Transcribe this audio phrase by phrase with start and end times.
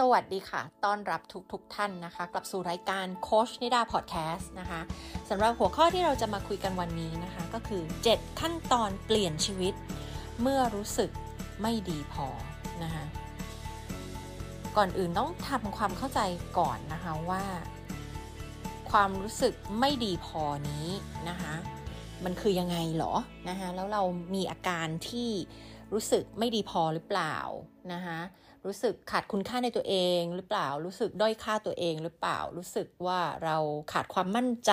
[0.00, 1.20] สวัสดีค่ะ ต้อนรับ
[1.52, 4.80] ทุกๆทท่านนะคะ กลับสู่รายการโคชนิดาพอดแคสต์นะคะ
[5.28, 9.74] สำหรับหัวข้อที่เราจะมาคุยกันวันนี้นะคะ ก็คือ 7 ขั้นตอนเปลี่ยนชีวิต
[10.40, 11.10] เมื่อรู้สึก
[11.62, 12.26] ไม่ดีพอ
[12.82, 13.04] นะคะ
[14.76, 16.20] ก่อนอื่นต้องทำความเข้าใจ
[16.58, 17.44] ก่อนนะคะว่า
[18.90, 20.88] ความรู้สึกไม่ดีพอนี้
[21.28, 21.54] นะคะ
[22.24, 23.14] มันคือยังไงหรอ
[23.48, 24.02] นะคะแล้วเรา
[24.34, 25.30] มีอาการที่
[25.92, 27.36] รู้สึกไม่ดีพอหรือเปล่า
[27.94, 28.20] นะคะ
[28.66, 33.56] รู้สึกขาดคุณค่าในตัวเองหรือเปล่า รู้สึกด้อยค่าตัวเองหรือเปล่า รู้สึกว่าเรา
[33.92, 34.72] ขาดความมั่นใจ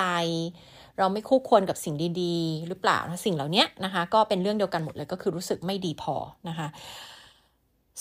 [0.97, 6.15] เราไม่คู่ควรกับสิ่งดีๆ หรือเปล่าสิ่งเหล่านี้นะคะ ก็เป็นเรื่องเดียวกันหมดเลยก็คือรู้สึกไม่ดีพอ
[6.49, 6.67] นะคะ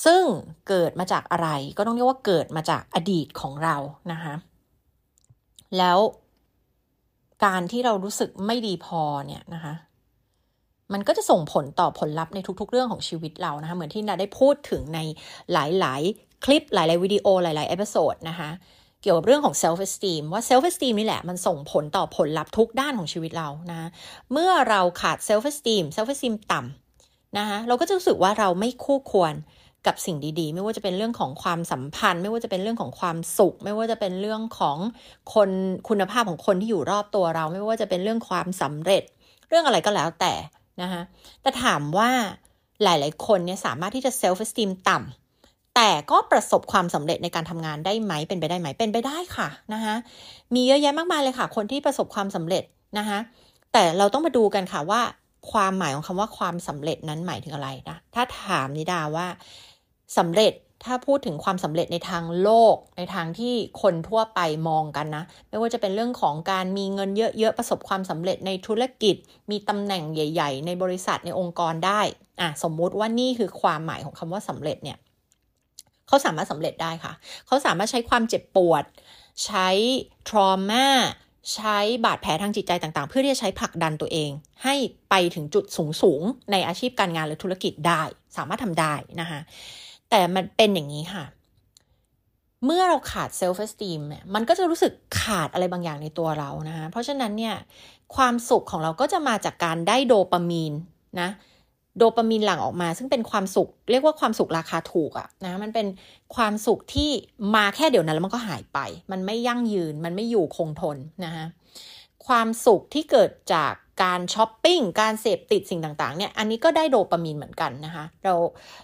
[0.04, 0.22] ซึ่ง
[0.68, 3.76] เกิดมาจากอะไรก็ต้องเรียกว่าเกิดมาจากอดีตของเรา
[4.12, 4.34] นะคะ
[5.78, 5.98] แล้ว
[7.44, 9.74] การที่เรารู้สึกไม่ดีพอเนี่ยนะคะ
[10.92, 15.00] มันก็จะส่งผลต่อผลลัพธ์ในทุก ๆ เรื่องของชีวิตเรานะคะเหมือนที่นาได้พูดถึงใน
[15.52, 18.50] หลาย ๆ คลิปหลาย ๆ วิดีโอหลาย ๆ เอพิโซดนะคะ
[19.02, 23.88] เกี่ยวกับเรื่องของ self esteem ว่า self esteem นี่แหละมันส่งผลต่อผลลัพธ์ทุกด้านของชีวิตเรานะ
[24.32, 29.34] เมื่อเราขาด self esteem self esteem ต่ำนะคะเราก็จะรู้สึกว่าเราไม่คู่ควร
[29.86, 34.78] กับสิ่งดีๆ ไม่ว่าจะเป็นเรื่องของความสัมพันธ์ ไม่ว่าจะเป็นเรื่องของความสุข ไม่ว่าจะเป็นเรื่องของ
[35.34, 35.50] คน
[35.88, 39.02] คุณภาพของคนที่อยู่รอบตัวเรา ไม่ว่าจะเป็นเรื่องความสำเร็จ
[39.48, 40.32] เรื่องอะไรก็แล้วแต่
[40.82, 41.02] นะคะ
[41.42, 42.10] แต่ถามว่า
[42.82, 49.94] หลายๆ คนเนี่ยสามารถที่จะเซลฟ์สติมต่ำแต่ก็ประสบความสำเร็จในการทำงานได้ไหมเป็นไปได้ไหมเป็นไปได้ค่ะนะคะ
[50.54, 52.64] มีเยอะแยะมากมายเลยค่ะ คนที่ประสบความสำเร็จ
[52.98, 53.18] นะคะ
[53.72, 55.00] แต่เราต้องมาดูกันค่ะว่า
[55.52, 59.26] ความหมายของคำว่าความสำเร็จนั้นหมายถึงอะไรนะถ้าถามนิดาว่า
[60.18, 60.52] สำเร็จ
[60.84, 69.16] ถ้าพูดถึงความสำเร็จในทางโลก ในทางที่คนทั่วไปมองกันนะ ไม่ว่าจะเป็นเรื่องของการมีเงินเยอะๆ ประสบความสำเร็จในธุรกิจ
[69.50, 72.00] มีตำแหน่งใหญ่ ๆ ในบริษัทในองค์กรได้
[72.40, 74.98] อะสมมุติว่านี่คือความหมายของคำว่าสำเร็จเนี่ย
[76.08, 77.12] เขาสามารถสำเร็จได้ค่ะ
[77.46, 78.84] เขาสามารถใช้ความเจ็บปวด
[79.44, 79.68] ใช้
[80.28, 80.38] ทร
[80.70, 80.86] มา
[81.54, 84.30] ใช้บาดแผลทางจิตใจต่างๆ เพื่อที่จะใช้ผลักดันตัวเอง
[84.64, 84.74] ให้
[85.10, 85.64] ไปถึงจุด
[86.02, 88.02] สูงๆในอาชีพการงานหรือธุรกิจได้
[88.36, 89.40] สามารถทำได้นะคะ
[90.14, 91.24] แต่มันเป็นอย่างนี้ค่ะ
[92.64, 97.54] เมื่อเราขาด self esteem เนี่ยมันก็จะรู้สึกขาดอะไรบางอย่างในตัวเรานะคะเพราะฉะนั้นเนี่ย
[98.16, 100.72] ความสุขของเราก็จะมาจากการได้โดปามีน
[101.20, 101.28] นะ
[101.98, 105.86] โดปามีนหลั่งออกมา ซึ่งเป็นความสุข เรียกว่าความสุขราคาถูกอะนะมันเป็น
[106.36, 107.10] ความสุขที่
[107.54, 108.78] มาแค่เดี๋ยวนั้นแล้วมันก็หายไป
[109.12, 111.44] มันไม่ยั่งยืนมันไม่อยู่คงทนนะคะ
[112.26, 113.72] ความสุขที่เกิดจาก
[114.02, 118.34] การช้อปปิ้ง การเสพติดสิ่งต่างๆ เนี่ย อันนี้ก็ได้โดปามีนเหมือนกันนะคะ เรา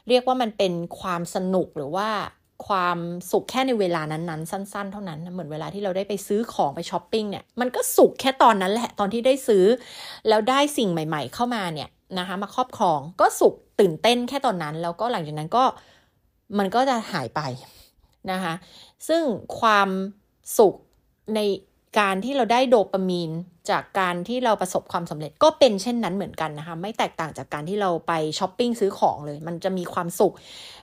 [0.08, 2.08] เรียกว่ามันเป็นความสนุกหรือว่า
[2.68, 2.98] ความ
[3.30, 9.64] สุขแค่ในเวลานั้นๆ สั้น ๆ เท่านั้น เหมือนเวลาที่เราได้ไปซื้อของไปช้อปปิ้งเนี่ย มันก็สุขแค่ตอนนั้นแหละ ตอนที่ได้ซื้อ
[10.28, 11.88] แล้วได้สิ่งใหม่ ๆ เข้ามาเนี่ย
[12.18, 15.64] นะคะ มาครอบครอง ก็สุขตื่นเต้นแค่ตอนนั้น แล้วก็หลังจากนั้นก็
[16.58, 17.40] มันก็จะหายไป
[18.32, 18.54] นะคะ
[19.08, 19.22] ซึ่ง
[19.60, 19.88] ความ
[20.58, 20.74] สุข
[21.34, 21.40] ใน
[21.98, 23.30] การที่เราได้โดปามีน
[23.70, 30.32] จากการที่เราประสบความสำเร็จก็เป็นเช่นนั้นเหมือนกันนะคะ ไม่แตกต่างจากการที่เราไปช้อปปิ้งซื้อของเลย มันจะมีความสุข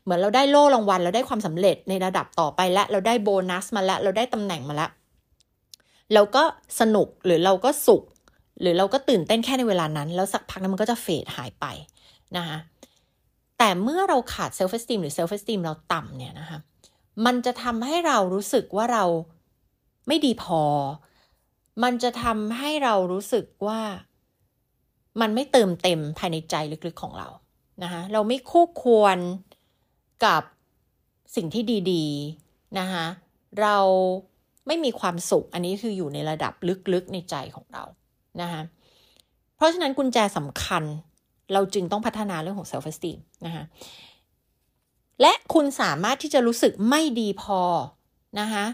[0.03, 4.89] เหมือนเราได้โล่รางวัล เราได้ความสำเร็จในระดับต่อไปและเราได้โบนัสมาแล้วเราได้ตำแหน่งมาแล้ว
[6.13, 6.43] เราก็
[6.79, 8.03] สนุกหรือเราก็สุข
[8.61, 11.65] หรือเราก็ตื่นเต้นแค่ในเวลานั้น แล้วสักพักนั้นมันก็จะ fade หายไป
[12.37, 12.57] นะคะ
[13.57, 16.59] แต่เมื่อเราขาด self esteem หรือ self esteem เราต่ำเนี่ยนะคะ
[17.25, 19.03] มันจะทำให้เรารู้สึกว่าเรา
[20.07, 20.61] ไม่ดีพอ
[21.83, 23.81] มันจะทำให้เรารู้สึกว่า
[25.21, 26.55] มันไม่เติมเต็มภายในใจ
[26.87, 27.29] ลึกๆของเรา
[27.83, 29.17] นะคะเราไม่คู่ควร
[30.25, 30.43] กับ
[31.35, 33.05] สิ่งที่ดีๆนะคะ
[33.61, 33.77] เรา
[34.67, 36.53] ไม่มีความสุขอันนี้คืออยู่ในระดับ
[36.93, 37.83] ลึกๆในใจของเรา
[38.41, 38.61] นะคะ
[39.55, 40.83] เพราะฉะนั้นกุญแจสำคัญ
[41.53, 43.63] เราจึงต้องพัฒนาเรื่องของ self esteem นะคะ
[45.21, 47.61] และคุณสามารถที่จะรู้สึกไม่ดีพอ
[48.39, 48.65] นะคะ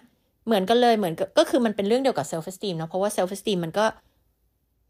[0.45, 3.85] เหมือนกันเลยเหมือนก็คือมันเป็นเรื่องเดียวกับ self esteem เนาะเพราะว่า self esteem มันก็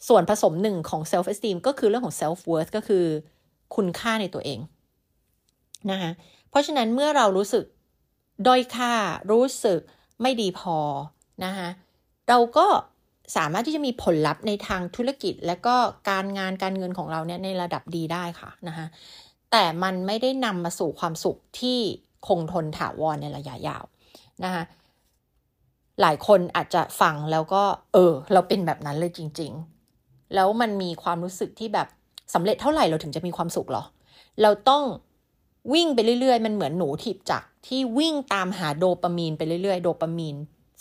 [0.07, 3.05] ส่วนผสมหนึ่งของ self esteem ก็คือเรื่องของ self worth ก็คือ
[3.75, 4.59] คุณค่าในตัวเอง
[5.91, 6.11] นะคะ
[6.49, 7.63] เพราะฉะนั้นเมื่อเรารู้สึก
[8.47, 8.93] ด้อยค่า
[9.31, 9.79] รู้สึก
[10.21, 10.77] ไม่ดีพอ
[11.45, 11.69] นะคะ
[12.29, 12.67] เราก็
[13.35, 15.75] สามารถที่จะมีผลลัพธ์ในทางธุรกิจ และก็
[16.09, 18.85] การงานการเงินของเราเนี่ยในระดับดีได้ค่ะนะคะ
[19.51, 21.79] แต่มันไม่ได้นำมาสู่ความสุขที่
[22.27, 23.83] คงทนถาวรในระยะยาว
[24.43, 24.63] นะคะ
[26.01, 29.51] หลายคนอาจจะฟังแล้วก็ เออ เราเป็นแบบนั้นเลยจริง
[29.93, 31.87] ๆ แล้วมันมีความรู้สึกที่แบบ
[32.33, 33.83] สำเร็จเท่าไหร่เราถึงจะมีความสุขหรอ
[34.41, 34.83] เราต้อง
[35.73, 40.35] วิ่งไปเรื่อยๆ มันเหมือนหนูถีบจักที่วิ่งตามหาโดปามีนไปเรื่อยๆ โดปามีน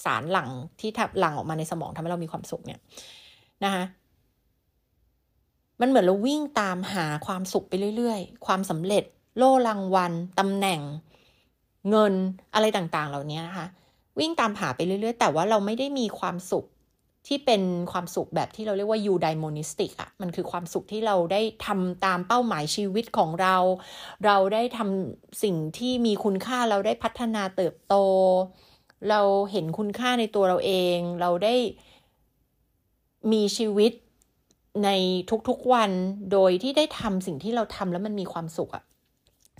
[0.05, 2.81] สารหลังที่ทับหลังออกมาในสมองทำให้เรามีความสุขเนี่ย
[3.65, 3.85] นะคะ
[5.81, 9.05] มันเหมือนเราวิ่งตามหาความสุขไปเรื่อยๆ ความสำเร็จ
[9.37, 10.81] โล่รางวัลตำแหน่ง
[11.91, 12.15] เงิน
[12.55, 13.67] อะไรต่างๆ เหล่านี้นะคะ
[14.19, 16.67] วิ่งตามหาไปเรื่อยๆ แต่ว่าเราไม่ได้มีความสุข
[17.29, 17.63] ที่เป็น
[17.93, 23.57] ความสุขแบบที่เราเรียกว่ายูไดโมนิสติกอะมันคือความสุขที่เราได้ทำตามเป้าหมายชีวิตของเรา
[24.27, 27.95] เราได้ทำสิ่งที่มีคุณค่าเราได้พัฒนาเติบโต
[29.11, 29.21] เรา
[29.53, 31.55] เห็นคุณค่าในตัวเราเอง เราได้
[33.33, 33.93] มีชีวิต
[34.85, 34.91] ใน
[35.49, 35.91] ทุกๆวัน
[36.33, 38.85] โดยที่ได้ทำสิ่งที่เราทำแล้วมันมีความสุขอะ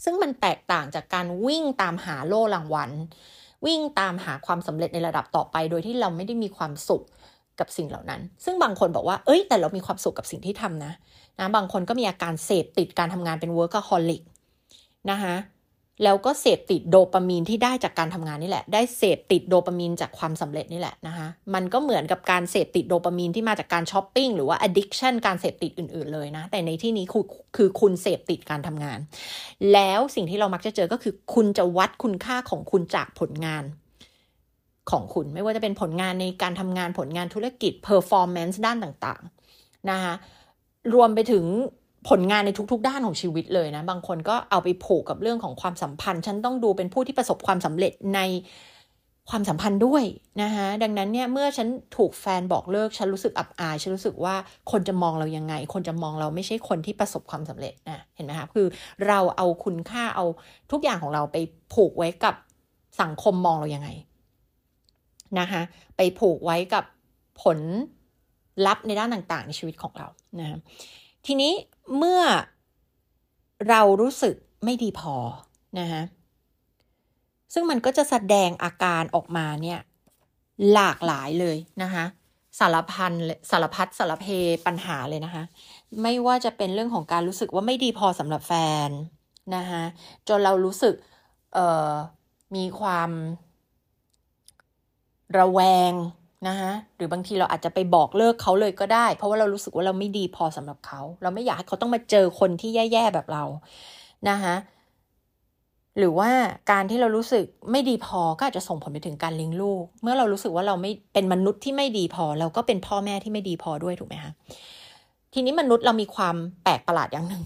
[0.05, 2.91] ซึ่งมันแตกต่างจากการวิ่งตามหาโล่รางวัล
[3.67, 7.05] วิ่งตามหาความสำเร็จในระดับต่อไป โดยที่เราไม่ได้มีความสุข
[7.59, 10.93] กับสิ่งเหล่านั้น ซึ่งบางคนบอกว่า เอ้ย แต่เรามีความสุขกับสิ่งที่ทำนะ
[11.39, 14.23] นะ บางคนก็มีอาการเสพติดการทำงานเป็น workaholic
[15.11, 15.35] นะคะ
[16.05, 27.25] แล้วก็เสพติดโดปามีนที่ได้จากการทำงานนี่แหละ ได้เสพติดโดปามีนจากความสำเร็จนี่แหละนะคะ มันก็เหมือนกับการเสพติดโดปามีนที่มาจากการช้อปปิ้งหรือว่า addiction การเสพติดอื่นๆเลยนะ แต่ในที่นี้คือ
[27.57, 28.99] คือคุณเสพติดการทำงาน
[29.73, 33.65] แล้วสิ่งที่เรามักจะเจอก็คือคุณจะวัดคุณค่าของคุณจากผลงาน
[34.91, 40.15] ของคุณ ไม่ว่าจะเป็นผลงานในการทำงานผลงานธุรกิจ performance ด้านต่างๆนะคะ
[40.95, 41.45] รวมไปถึง
[42.09, 48.21] ผลงานในทุกๆ ด้านของชีวิตเลยนะ บางคนก็เอาไปผูกกับเรื่องของความสัมพันธ์ ฉันต้องดูเป็นผู้ที่ประสบความสำเร็จใน
[49.31, 50.05] ความสัมพันธ์ด้วย
[50.43, 54.35] นะคะดังนั้นเนี่ยเมื่อฉันถูกแฟนบอกเลิก ฉันรู้สึกอับอาย ฉันรู้สึกว่า
[54.71, 58.67] คนจะมองเรายังไง คนจะมองเราไม่ใช่คนที่ประสบความสำเร็จนะเห็นไหมคะคือ
[59.07, 60.25] เราเอาคุณค่าเอา
[60.71, 61.37] ทุกอย่างของเราไป
[61.75, 62.35] ผูกไว้กับ
[63.01, 63.89] สังคมมองเรายังไง
[65.39, 65.63] นะคะ
[65.97, 66.85] ไปผูกไว้กับ
[67.43, 67.59] ผล
[68.67, 70.09] ลัพธ์ในด้านต่างๆ ในชีวิตของเรา
[70.41, 70.59] นะ
[71.27, 71.53] ทีนี้
[71.97, 72.23] เมื่อ
[73.69, 74.35] เรารู้สึก
[74.65, 75.15] ไม่ดีพอ
[75.79, 76.03] นะคะ
[77.55, 79.81] ซึ่งมันก็จะแสดงอาการออกมาเนี่ย
[80.73, 82.05] หลากหลายเลยนะคะ
[82.59, 83.13] สารพัน
[83.51, 84.27] สารพัดสารเพ
[84.67, 85.45] ปัญหาเลยนะคะ
[86.03, 88.53] ไม่ว่าจะเป็นเรื่องของการรู้สึกว่าไม่ดีพอสำหรับแฟ
[88.89, 88.91] น
[89.57, 89.83] นะคะ
[90.29, 90.95] จนเรารู้สึก
[91.55, 91.93] เอ่อ
[92.57, 93.11] มีความ
[95.39, 95.93] ระแวง
[96.49, 103.45] นะคะหรือบางทีเราอาจจะไปบอกเลิกเขาเลยก็ได้ เพราะว่าเรารู้สึกว่าเราไม่ดีพอสำหรับเขา เราไม่อยากให้เขาต้องมาเจอคนที่แย่ๆแบบเรา
[104.31, 104.55] นะคะ
[105.99, 106.31] หรือว่า
[106.71, 114.33] การที่เรารู้สึกไม่ดีพอก็อาจจะส่งผลไปถึงการเลี้ยงลูก เมื่อเรารู้สึกว่าเราไม่เป็นมนุษย์ที่ไม่ดีพอ เราก็เป็นพ่อแม่ที่ไม่ดีพอด้วยถูกไหมคะ
[115.33, 117.45] ทีนี้มนุษย์เรามีความแปลกประหลาดอย่างหนึ่ง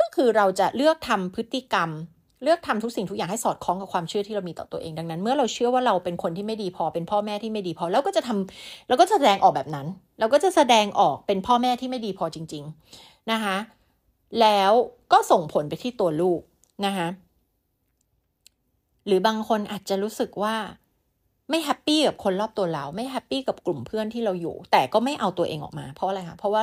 [0.00, 1.90] ก็คือเราจะเลือกทำพฤติกรรม
[2.42, 9.86] เลือกทำทุกสิ่งทุกอย่างให้สอดคล้องกับความเชื่อที่เรามีต่อตัวเองดังนั้น เมื่อเราเชื่อว่าเราเป็นคนที่ไม่ดีพอเป็นพ่อแม่ที่ไม่ดีพอเราก็จะทำเราก็จะแสดงออกแบบนั้น
[10.18, 12.64] เราก็จะแสดงออกเป็นพ่อแม่ที่ไม่ดีพอจริง
[12.96, 13.56] ๆนะคะ
[14.40, 14.72] แล้ว
[15.12, 16.40] ก็ส่งผลไปที่ตัวลูก
[16.86, 17.08] นะคะ
[19.06, 20.54] หรือบางคนอาจจะรู้สึกว่า
[21.50, 26.62] ไม่ happy กับคนรอบตัวเรา ไม่ happy กับกลุ่มเพื่อนที่เราอยู่ แต่ก็ไม่เอาตัวเองออกมาเพราะอะไรคะเพราะว่า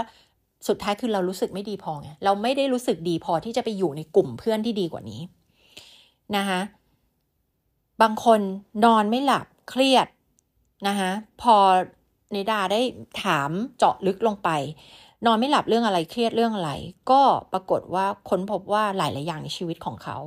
[0.68, 5.22] สุดท้ายคือเรารู้สึกไม่ดีพอไงเราไม่ได้รู้สึกดีพอที่จะไปอยู่ในกลุ่มเพื่อนที่ดีกว่านี้
[6.38, 6.60] นะคะ
[8.02, 8.40] บางคน
[8.86, 10.08] นอนไม่หลับเครียด
[10.88, 11.56] นะคะพอ
[12.32, 12.82] เนดาได้
[13.24, 14.50] ถามเจาะลึกลงไป
[15.26, 16.72] นอนไม่หลับเรื่องอะไรเครียดเรื่องอะไร
[17.12, 17.22] ก็
[17.54, 20.18] ปรากฏว่าค้นพบว่าหลาย ๆ อย่างในชีวิตของเขา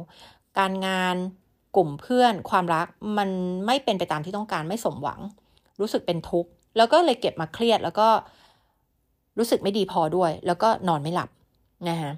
[0.59, 1.17] การงาน
[1.77, 2.87] กลุ่มเพื่อนความรัก
[3.19, 3.29] มัน
[3.67, 5.21] ไม่เป็นไปตามที่ต้องการไม่สมหวัง
[5.81, 8.09] รู้สึกเป็นทุกข์ แล้วก็เลยเก็บมาเครียดแล้วก็
[9.39, 11.31] รู้สึกไม่ดีพอด้วย แล้วก็นอนไม่หลับ
[11.89, 12.13] นะคะ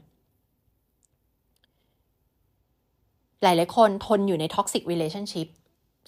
[3.43, 5.49] หลาย ๆ คนทนอยู่ใน toxic relationship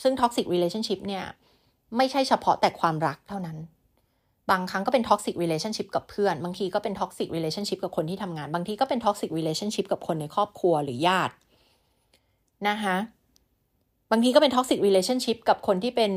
[0.03, 1.25] ซึ่ง toxic relationship เนี่ย
[1.97, 3.57] ไม่ใช่เฉพาะแต่ความรักเท่านั้น
[4.50, 11.35] บางครั้งก็เป็น toxic relationship กับเพื่อน บางทีก็เป็น toxic relationship กับคนที่ทำงาน บางทีก็เป็น toxic relationship กับคนในครอบครัวหรือญาติ
[12.69, 12.97] นะคะ
[14.11, 16.12] บางทีก็เป็น toxic relationship กับคนที่เป็น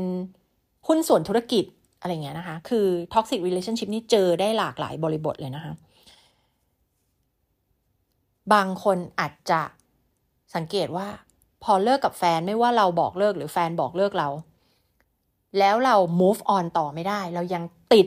[0.86, 1.64] หุ้นส่วนธุรกิจ
[2.00, 5.72] อะไรเงี้ยนะคะ คือ toxic relationship นี่เจอได้หลากหลายบริบทเลยนะคะ
[8.52, 9.60] บางคนอาจจะ
[10.56, 11.06] สังเกตว่า
[11.64, 14.28] พอเลิกกับแฟนไม่ว่าเราบอกเลิกหรือแฟนบอกเลิกเรา
[15.58, 18.06] แล้วเรา move on ต่อไม่ได้ เรายังติด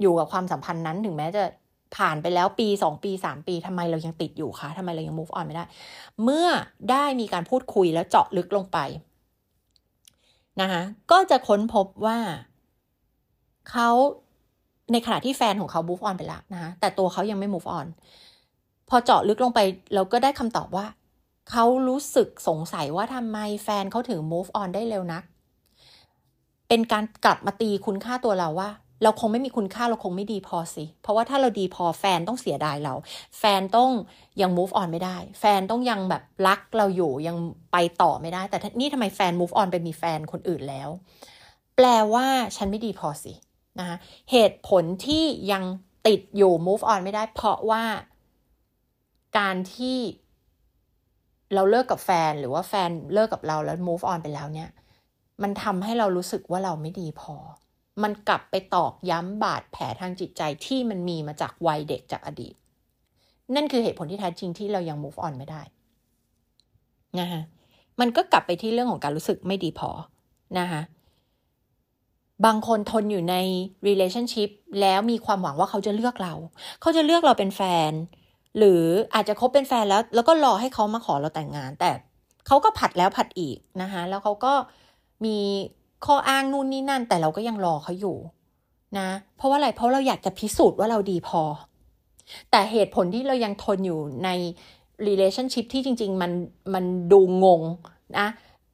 [0.00, 1.44] อยู่กับความสัมพันธ์นั้นถึงแม้จะ
[1.96, 5.64] ผ่านไปแล้วปีสองปีสามปีทำไมเรายังติดอยู่คะทำไมเรายัง move on ไม่ได้
[6.24, 6.48] เมื่อ
[6.90, 8.78] ได้มีการพูดคุยแล้วเจาะลึกลงไป
[10.60, 12.18] นะคะก็จะค้นพบว่า
[13.70, 13.88] เขา
[14.92, 17.86] ในขณะที่แฟนของเขา move on ไปแล้วนะคะแต่ตัวเขายังไม่ move on
[18.88, 19.60] พอเจาะลึกลงไป
[19.94, 20.86] เราก็ได้คำตอบว่า
[21.50, 25.24] เขารู้สึกสงสัยว่าทำไมแฟนเขาถึง move on ได้เร็วนัก
[26.68, 28.70] เป็นการกลับมาตีคุณค่าตัวเราว่า
[29.02, 32.94] เราคงไม่มีคุณค่าเราคงไม่ดีพอสิ เพราะว่าถ้าเราดีพอแฟนต้องเสียดายเรา
[33.38, 33.90] แฟนต้อง
[34.40, 37.36] ยัง move on ไม่ได้ แฟนต้องยังแบบรักเราอยู่ยัง
[37.72, 40.88] ไปต่อไม่ได้ แต่นี่ทำไมแฟน move on ไปมีแฟนคนอื่นแล้ว
[41.76, 43.32] แปลว่าฉันไม่ดีพอสิ
[43.78, 43.96] นะคะ
[44.30, 45.64] เหตุผลที่ยัง
[46.06, 47.84] ติดอยู่ move on ไม่ได้ เพราะว่า
[49.38, 49.98] การที่
[51.54, 54.70] เราเลิกกับแฟนหรือว่าแฟนเลิกกับเราแล้ว move on ไปแล้วเนี่ย
[55.42, 57.36] มันทำให้เรารู้สึกว่าเราไม่ดีพอ
[58.02, 62.54] มันกลับไปตอกย้ำบาดแผลทางจิตใจที่มันมีมาจากวัยเด็กจากอดีต
[63.54, 65.62] นั่นคือเหตุผลที่แท้จริงที่เรายัง move on ไม่ได้
[67.20, 67.40] นะคะ
[68.00, 69.90] มันก็กลับไปที่เรื่องของการรู้สึกไม่ดีพอ
[70.58, 70.82] นะคะ
[72.44, 73.36] บางคนทนอยู่ใน
[73.86, 76.34] relationship แล้วมีความหวังว่าเขาจะเลือกเรา
[76.80, 77.92] เขาจะเลือกเราเป็นแฟน
[78.58, 78.82] หรือ
[79.14, 81.90] อาจจะคบเป็นแฟนแล้ว แล้วก็รอให้เขามาขอเราแต่งงาน แต่
[82.46, 84.52] เขาก็ผัดแล้วผัดอีกนะคะ แล้วเขาก็
[85.24, 85.38] มี
[86.06, 88.16] ข้ออ้างนู่นนี่นั่น แต่เราก็ยังรอเขาอยู่
[88.98, 91.42] นะ เพราะว่าอะไรเพราะเราอยากจะพิสูจน์ว่าเราดีพอ
[92.50, 94.30] แต่เหตุผลที่เรายังทนอยู่ใน
[95.06, 96.32] relationship ที่จริง ๆ มัน
[96.74, 97.62] มันดูงง
[98.18, 98.28] นะ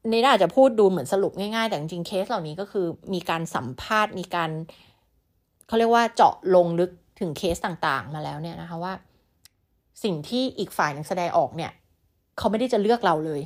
[0.09, 4.51] นี่อาจจะพูดดูเหมือนสรุปง่ายๆ แต่จริงๆเคสเหล่านี้ก็คือมีการสัมภาษณ์มีการ
[5.67, 8.93] เขาเรียกว่าเจาะลงลึกถึงเคสต่างๆ มาแล้วเนี่ยนะคะว่า
[10.03, 11.73] สิ่งที่อีกฝ่ายนึงแสดงออกเนี่ย
[12.39, 13.43] เขาไม่ได้จะเลือกเราเลย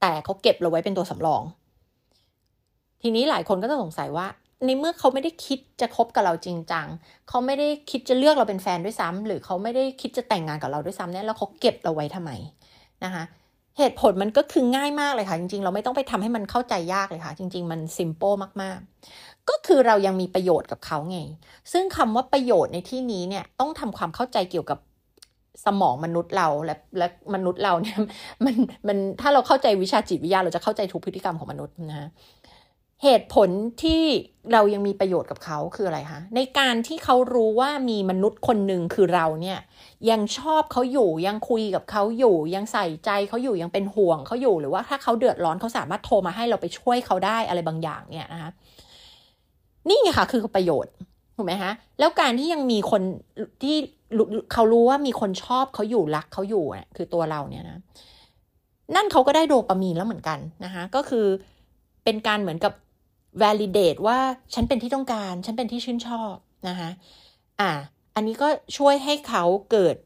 [0.00, 1.42] แต่เขาเก็บเราไว้เป็นตัวสำรอง
[3.02, 4.26] ทีนี้หลายคนก็จะสงสัยว่า
[4.64, 6.86] ในเมื่อเขาไม่ได้คิดจะคบกับเราจริงจัง
[7.28, 12.30] เขาไม่ได้คิดจะเลือกเราเป็นแฟนด้วยซ้ำหรือเขาไม่ได้คิดจะแต่งงานกับเราด้วยซ้ำเนี่ยแล้วเขาเก็บเราไว้ทำไม
[13.04, 13.24] นะคะ
[13.78, 21.18] เหตุผลมันก็คือง่ายมากเลยค่ะ จริง ๆ เราไม่ต้องไปทำให้มันเข้าใจยากเลยค่ะ จริง ๆ มันซิมเปิลมากๆ ก็คือเรายังมีประโยชน์กับเขาไง
[21.72, 24.78] ซึ่งคำว่าประโยชน์ในที่นี้เนี่ยต้องทำความเข้าใจเกี่ยวกับ
[25.64, 27.98] สมองมนุษย์เราและและมนุษย์เราเนี่ย
[28.44, 28.54] มัน
[28.86, 32.10] มันถ้าเราเข้าใจวิชาจิตวิทยาเราจะเข้าใจทุกพฤติกรรมของมนุษย์นะ
[33.04, 33.48] เหตุผล
[33.82, 34.02] ที่
[34.52, 39.58] เรายังมีประโยชน์กับเขาคืออะไรคะในการที่เขารู้ว่ามีมนุษย์คนหนึ่งคือเราเนี่ย
[40.10, 48.50] ยังชอบเขาอยู่ยังคุยกับเขาอยู่ ยังใส่ใจเขาอยู่ยังเป็นห่วงเขาอยู่หรือว่าถ้าเขาเดือดร้อนเขาสามารถโทรมาให้เราไปช่วยเขาได้อะไรบางอย่างเนี่ยนะคะ
[49.88, 50.92] นี่ไงค่ะคือประโยชน์
[51.36, 53.02] ถูกไหมคะแล้วการที่ยังมีคน
[53.62, 53.76] ที่
[54.52, 57.78] เขารู้ว่ามีคนชอบเขาอยู่รักเขาอยู่เนี่ยคือตัวเราเนี่ยนะ
[58.94, 61.26] นั่นเขาก็ได้โดปามีนแล้วเหมือนกันนะคะก็คือ
[62.04, 62.72] เป็นการเหมือนกับ
[63.42, 64.18] validate ว่า
[64.54, 66.34] ฉันเป็นที่ต้องการ ฉันเป็นที่ชื่นชอบ
[66.68, 66.90] นะคะ
[67.60, 67.70] อ่า
[68.14, 69.96] อันนี้ก็ช่วยให้เขาเกิด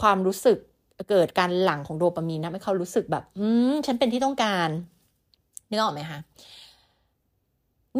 [0.00, 0.58] ความรู้สึก
[1.10, 4.68] เกิดการหลั่งของโดปามีนนะให้เขารู้สึกแบบ อืมฉันเป็นที่ต้องการ
[5.70, 6.18] นึกออกไหมคะ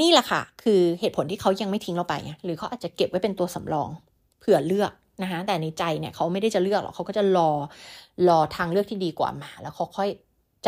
[0.01, 3.89] นี่แหละค่ะ คือเหตุผลที่เขายังไม่ทิ้งเราไป หรือเขาอาจจะเก็บไว้เป็นตัวสำรอง
[4.47, 7.51] ผื่อเลือกนะคะแต่ในใจเนี่ยเขาไม่ได้จะเลือกหรอกเขาก็จะรอ
[8.29, 10.09] รอทางเลือกที่ดีกว่ามา แล้วเขาค่อย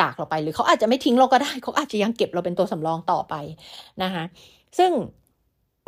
[0.01, 3.35] จากเราไปหรือเขาอาจจะไม่ทิ้งเราก็ได้เขาอาจจะยังเก็บเราเป็นตัวสำรองต่อไป
[4.03, 4.25] นะคะ
[4.79, 4.91] ซึ่ง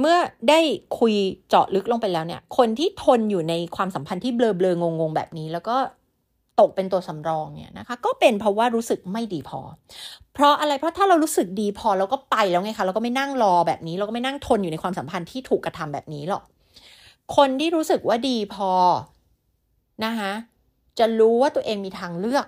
[0.00, 0.16] เมื่อ
[0.50, 0.61] ได้
[0.99, 1.14] คุย
[1.49, 5.76] เจาะลึกลงไปแล้วเนี่ย คนที่ทนอยู่ในความสัมพันธ์ที่เบลอเบลงงงแบบนี้ แล้วก็
[6.61, 9.61] ตกเป็นตัวสำรองเนี่ยนะคะ ก็เป็นเพราะว่ารู้สึกไม่ดีพอ
[10.35, 16.42] เพราะอะไรเพราะถ้าเรารู้สึกดีพอเราก็ไปแล้วไงคะเราก็ไม่นั่งรอแบบนี้ เราก็ไม่นั่งทนอยู่ในความสัมพันธ์ที่ถูกกระทำแบบนี้หรอก
[17.37, 18.72] คนที่รู้สึกว่าดีพอ
[20.04, 20.32] นะคะ
[20.99, 22.46] จะรู้ว่าตัวเองมีทางเลือก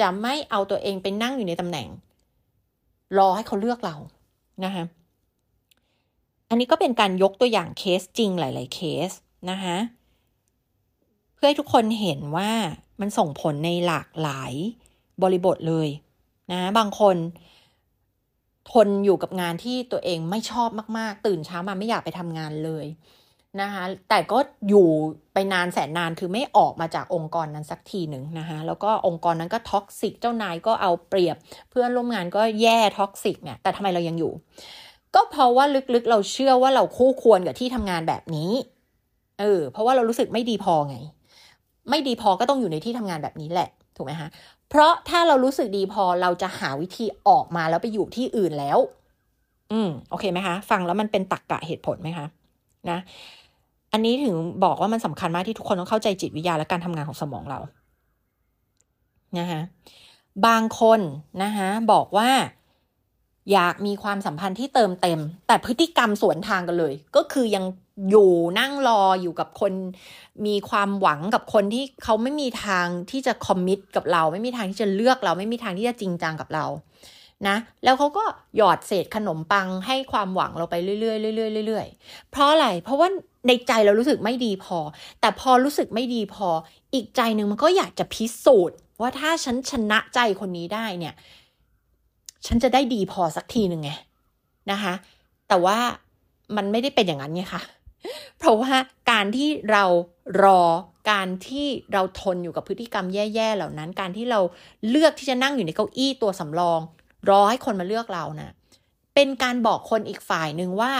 [0.00, 1.88] จะไม่เอาตัวเองไปนั่งอยู่ในตำแหน่ง
[3.18, 3.96] รอให้เขาเลือกเรา
[4.64, 4.84] นะคะ
[6.48, 9.10] อันนี้ก็เป็นการยกตัวอย่างเคสจริงหลาย ๆ เคส
[9.50, 9.76] นะคะ
[11.34, 12.50] เพื่อให้ทุกคนเห็นว่า
[13.00, 14.52] มันส่งผลในหลากหลาย
[15.22, 15.88] บริบทเลย
[16.52, 17.16] นะบางคน
[18.72, 22.86] ทนอยู่กับงานที่ตัวเองไม่ชอบมาก ๆ ตื่นเช้ามาไม่อยากไปทำงานเลย
[23.62, 24.38] นะคะแต่ก็
[24.68, 24.88] อยู่
[25.32, 31.36] ไปนานแสนนานคือไม่ออกมาจากองค์กรนั้นสักทีหนึ่งนะคะแล้วก็องค์กรนั้นก็ toxic เจ้านายก็เอาเปรียบ
[31.70, 34.32] เพื่อนร่วมงานก็แย่ toxic เนี่ยแต่ทำไมเรายังอยู่
[35.14, 35.64] ก็เพราะว่า
[35.94, 38.50] ลึกๆเราเชื่อว่าเราคู่ควรกับที่ทำงานแบบนี้
[39.40, 40.96] เออเพราะว่าเรารู้สึกไม่ดีพอไง
[41.90, 44.28] ไม่ดีพอก็ต้องอยู่ในที่ทำงานแบบนี้แหละถูกไหมคะ
[44.70, 48.78] เพราะถ้าเรารู้สึกดีพอเราจะหาวิธีออกมาแล้วไปอยู่ที่อื่นแล้ว
[49.72, 52.26] อืมโอเคไหมคะ ฟังแล้วมันเป็นตรรกะเหตุผลไหมคะ
[52.90, 52.98] นะ
[53.92, 57.58] อันนี้ถึงบอกว่ามันสำคัญมากที่ทุกคนต้องเข้าใจจิตวิทยาและการทำงานของสมองเรา
[59.38, 59.60] นะคะ
[60.46, 61.00] บางคน
[61.42, 62.30] นะคะบอกว่า
[63.52, 67.64] อยากมีความสัมพันธ์ที่เติมเต็ม แต่พฤติกรรมสวนทางกันเลย ก็คือยัง
[68.10, 69.72] อยู่นั่งรออยู่กับคน
[70.46, 76.64] มีความหวังกับคนที่เขาไม่มีทางที่จะคอมมิตกับเรา ไม่มีทางที่จะเลือกเรา ไม่มีทางที่จะจริงจังกับเรา
[77.46, 78.24] นะแล้วเขาก็
[78.56, 83.08] หยอดเศษขนมปังให้ความหวังเราไปเรื่อยๆเรื่อยๆเรื่อยๆเพราะอะไรเพราะว่า
[83.46, 84.78] ในใจเรารู้สึกไม่ดีพอ
[85.20, 86.48] แต่พอรู้สึกไม่ดีพอ
[86.94, 91.14] อีกใจหนึ่งมันก็อยากจะพิสูจน์ ว่าถ้าฉันชนะใจคนนี้ได้เนี่ย
[92.46, 93.90] ฉันจะได้ดีพอสักทีหนึ่งไง
[94.70, 94.94] นะคะ
[95.48, 95.78] แต่ว่า
[96.56, 97.62] มันไม่ได้เป็นอย่างนั้นไงคะ
[98.38, 98.72] เพราะว่า
[99.10, 99.84] การที่เรา
[100.44, 100.62] รอ
[101.10, 104.40] การที่เราทนอยู่กับพฤติกรรมแย่ ๆ เหล่านั้น การที่เรา
[104.88, 106.80] เลือกที่จะนั่งอยู่ในเก้าอี้ตัวสำรอง
[107.28, 108.50] รอให้คนมาเลือกเรานะ
[109.14, 110.92] เป็นการบอกคนอีกฝ่ายหนึ่งว่า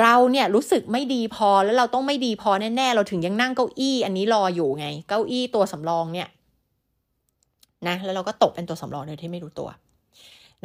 [0.00, 6.28] เราเนี่ยรู้สึกไม่ดีพอแล้วเราต้องไม่ดีพอแน่ๆ เราถึงยังนั่งเก้าอี้ อันนี้รออยู่ไง เก้าอี้ตัวสำรองเนี่ย
[7.86, 9.68] นะแล้วเราก็ตกเป็นตัวสำรองโดยที่ไม่รู้ตัว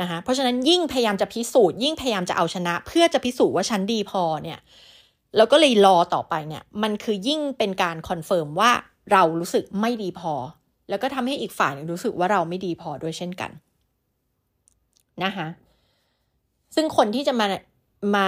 [0.01, 4.59] นะคะเพราะฉะนั้นยิ่งพยายามจะพิสูจน์ยิ่งพยายามจะเอาชนะ เพื่อจะพิสูจน์ว่าฉันดีพอเนี่ย
[5.37, 8.71] แล้วก็เลยรอต่อไปเนี่ยมันคือยิ่งเป็นการ confirm ว่า
[9.11, 10.33] เรารู้สึกไม่ดีพอ
[10.89, 13.51] แล้วก็ทำให้อีกฝ่ายรู้สึกว่าเราไม่ดีพอด้วยเช่นกัน
[15.23, 15.47] นะคะ
[16.75, 17.45] ซึ่งคนที่จะมา
[18.15, 18.27] มา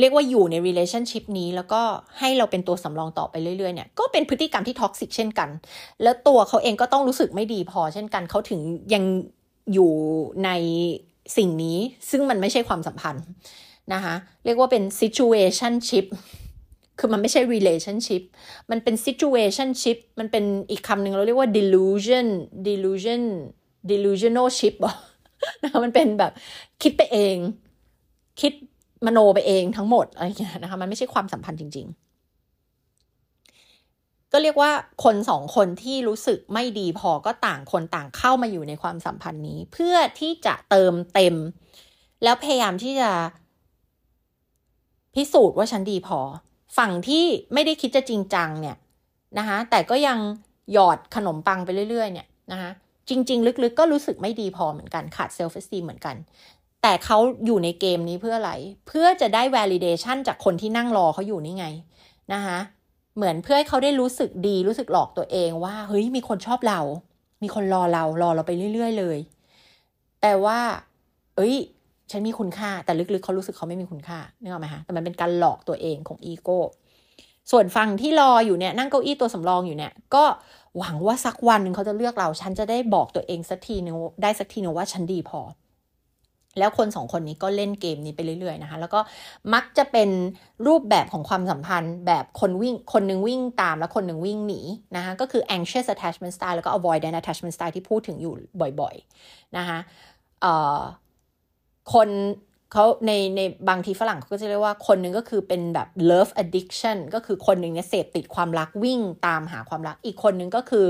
[0.00, 1.82] เรียกว่าอยู่ใน relationship นี้ แล้วก็
[2.18, 5.48] ให้เราเป็นตัวสำรองต่อไปเรื่อยๆเนี่ยก็เป็นพฤติกรรมที่ท็อกซิกเช่นกัน
[6.02, 8.60] แล้วตัวเขาเองก็ต้องรู้สึกไม่ดีพอเช่นกันเขาถึง
[8.94, 9.04] ยัง
[9.72, 9.92] อยู่
[10.44, 10.50] ใน
[11.36, 11.78] สิ่งนี้
[12.10, 13.24] ซึ่งมันไม่ใช่ความสัมพันธ์
[13.92, 14.14] นะคะ
[14.44, 16.06] เรียกว่าเป็น situationship
[16.98, 18.22] คือมันไม่ใช่ relationship
[18.70, 22.26] มันเป็น situationship มันเป็นอีกคำหนึ่งเราเรียกว่า delusion
[22.68, 23.22] delusion
[23.90, 24.74] delusional ship
[25.62, 26.32] นะมันเป็นแบบ
[26.82, 27.36] คิดไปเอง
[28.40, 28.52] คิด
[29.06, 32.02] มโนไปเองทั้งหมดอะไรอย่างเงี้ยนะคะมันไม่ใช่ความสัมพันธ์จริง ๆ
[34.32, 34.70] ก็เรียกว่า
[35.04, 41.34] คนสองคนที่รู้สึกไม่ดีพอก็ต่างคนต่างเข้ามาอยู่ในความสัมพันธ์นี้ เพื่อที่จะเติมเต็ม
[42.22, 43.10] แล้วพยายามที่จะ
[45.14, 46.20] พิสูจน์ว่าฉันดีพอ
[46.78, 48.76] ฝั่งที่ไม่ได้คิดจะจริงจังเนี่ย
[49.38, 50.18] นะคะแต่ก็ยัง
[50.72, 52.70] หยอดขนมปังไปเรื่อย ๆ เนี่ยนะคะ
[53.12, 56.16] จริง ๆ ลึกๆ ก็รู้สึกไม่ดีพอเหมือนกันขาดเซลฟ์เอสตีเหมือนกัน
[56.82, 58.52] แต่เขาอยู่ในเกมนี้เพื่ออะไร
[58.88, 61.66] เพื่อจะได้ validation จากคนที่นั่งรอเขาอยู่นี่ไง
[62.32, 62.58] นะคะ
[63.16, 66.80] เหมือนเพื่อให้เขาได้รู้สึกดีรู้สึกหลอกตัวเองว่าเฮ้ยมีคนชอบเรา
[67.42, 69.18] มีคนรอเรารอเราไปเรื่อย ๆ เลย
[70.22, 70.58] แต่ว่า
[71.36, 71.54] เอ้ย
[72.10, 76.60] ฉันมีคุณค่าแต่ลึกๆเขารู้สึกเขาไม่มีคุณค่านึกออกไหมคะแต่มันเป็นการหลอกตัวเองของอีโก้
[77.50, 80.24] ส่วนฟังที่รออยู่เนี่ยนั่งเก้าอี้ตัวสำรองอยู่เนี่ยก็
[80.78, 85.40] หวังว่าสักวันหนึ่งเขาจะเลือกเรา ฉันจะได้บอกตัวเองสักทีนึงได้สักทีนึงว่าฉันดีพอ
[86.58, 89.00] แล้วคนสองคนนี้ก็เล่นเกมนี้ไปเรื่อยๆนะคะ แล้วก็
[89.54, 90.10] มักจะเป็น
[90.66, 94.60] รูปแบบของความสัมพันธ์ แบบคนวิ่งคนหนึ่งวิ่งตามแล้วคนหนึ่งวิ่งหนี
[94.96, 98.34] นะคะก็คือ anxious attachment style แล้วก็ avoidant attachment style ที่พูดถึงอยู่
[98.80, 99.78] บ่อยๆนะคะ
[101.92, 102.08] คน
[102.72, 110.86] เขาในในบางทีฝรั่งเขาก็จะเรียกว่าคนหนึ่งก็คือเป็นแบบ love addiction ก็คือคนหนึ่งเนี่ยเสพติดความรักวิ่งตามหาความรัก อีกคนหนึ่งก็คือ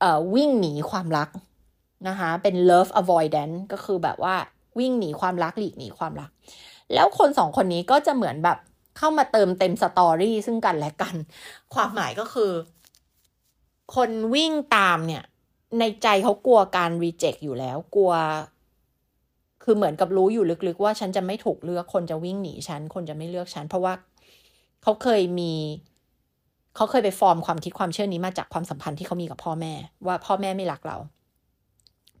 [0.00, 1.28] เอ่อวิ่งหนีความรัก
[2.08, 4.34] นะคะเป็น love avoidance ก็คือแบบว่า
[4.78, 6.30] วิ่งหนีความรักหลีกหนีความรัก
[6.94, 8.58] แล้วคนสองคนนี้ก็จะเหมือนแบบ
[8.98, 11.14] เข้ามาเติมเต็มสตอรี่ซึ่งกันและกัน
[11.74, 12.52] ความหมายก็คือ
[13.94, 15.22] คนวิ่งตามเนี่ย
[15.78, 18.12] ในใจเขากลัวการรีเจ็คอยู่แล้ว กลัว
[19.64, 23.92] คือเหมือนกับรู้อยู่ลึกๆว่าฉันจะไม่ถูกเลือกคนจะวิ่งหนีฉัน คนจะไม่เลือกฉัน เพราะว่า
[24.82, 25.52] เขาเคยมี
[26.76, 29.72] เขาเคยไปฟอร์มความคิดความเชื่อนี้มาจากความสัมพันธ์ที่เขามีกับพ่อแม่
[30.06, 30.96] ว่าพ่อแม่ไม่รักเรา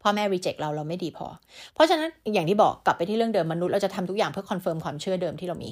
[0.02, 1.26] พ่อแม่รีเจ็คเราเราไม่ดีพอ
[1.74, 5.70] เพราะฉะนั้นอย่างที่บอกกลับไปที่เรื่องเดิมมนุษย์เราจะทำทุกอย่างเพื่อ confirm ความเชื่อเดิมที่เรามี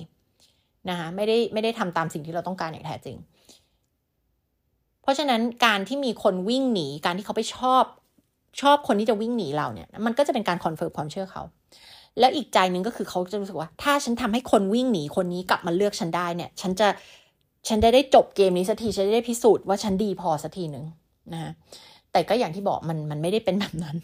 [0.91, 3.17] นะคะไม่ได้ไม่ได้ทำตามสิ่งที่เราต้องการอย่างแท้จริง
[5.03, 7.85] เพราะฉะนั้นการที่มีคนวิ่งหนีการที่เขาไปชอบ
[8.61, 11.43] ชอบคนที่จะวิ่งหนีเราเนี่ย มันก็จะเป็นการ confirm ความเชื่อเขา
[12.19, 16.89] แล้วอีกใจหนึ่งก็คือเขาจะรู้สึกว่า ถ้าฉันทำให้คนวิ่งหนีคนนี้กลับมาเลือกฉันได้เนี่ย ฉันจะ
[17.69, 20.85] ฉันได้ได้จบเกมนี้สักทีฉันได้พิสูจน์ว่าฉันดีพอสักทีหนึ่ง
[21.33, 21.53] นะ
[22.13, 23.97] แต่ก็อย่างที่บอกมันมันไม่ได้เป็นแบบนั้น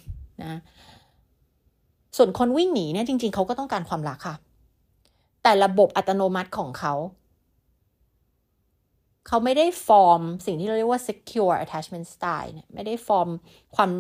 [0.43, 0.61] นะ
[2.17, 4.37] ส่วนคนวิ่งหนีเนี่ยจริง ๆเขาก็ต้องการความรักค่ะ
[5.43, 6.95] แต่ระบบอัตโนมัติของเขา
[9.27, 13.29] เขาไม่ได้ฟอร์มสิ่งที่เราเรียกว่า secure attachment style เนี่ยไม่ได้ฟอร์ม
[13.77, 13.91] ความ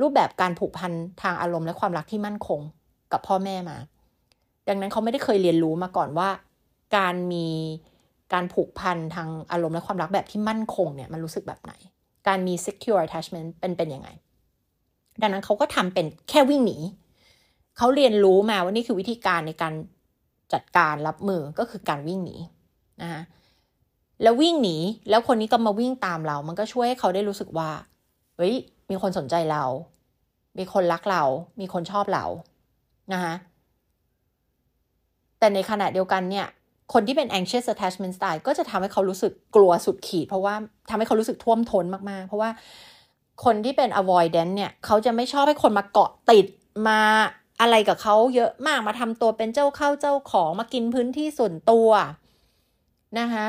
[0.00, 2.60] รูปแบบการผูกพันทางอารมณ์และความรักที่มั่นคง
[3.12, 3.78] กับพ่อแม่มา
[4.68, 6.28] ดังนั้นเขาไม่ได้เคยเรียนรู้มาก่อนว่า
[6.96, 7.46] การมี
[8.32, 11.72] การผูกพันทางอารมณ์และความรักแบบที่มั่นคงเนี่ยมันรู้สึกแบบไหน
[12.26, 14.08] การมี secure attachment เป็นเป็นยังไง
[15.20, 16.78] ดังนั้นเขาก็ทำเป็นแค่วิ่งหนี
[17.76, 19.74] เขาเรียนรู้มาว่านี่คือวิธีการในการ
[20.52, 22.36] จัดการรับมือก็คือการวิ่งหนี
[23.02, 23.22] นะคะ
[24.22, 24.76] แล้ววิ่งหนี
[25.10, 27.70] แล้วคนนี้ก็มาวิ่งตามเรา มันก็ช่วยให้เขาได้รู้สึกว่า
[28.36, 28.54] เฮ้ย
[28.90, 29.64] มีคนสนใจเรา
[30.58, 31.22] มีคนรักเรา
[31.60, 32.24] มีคนชอบเรา
[33.12, 33.34] นะคะ
[35.38, 36.46] แต่ในขณะเดียวกันเนี่ย
[36.92, 40.54] คนที่เป็น anxious attachment style ก็จะทำให้เขารู้สึกกลัวสุดขีด เพราะว่า
[40.90, 42.50] ทำให้เขารู้สึกท่วมท้นมาก ๆ เพราะว่า
[43.44, 46.46] คนที่เป็น avoidant เนี่ย เขาจะไม่ชอบให้คนมาเกาะติด
[46.88, 47.00] มา
[47.60, 51.88] อะไรกับเขาเยอะมากมาทำตัวเป็นเจ้าเข้าเจ้าของมากินพื้นที่ส่วนตัว
[53.20, 53.46] นะคะ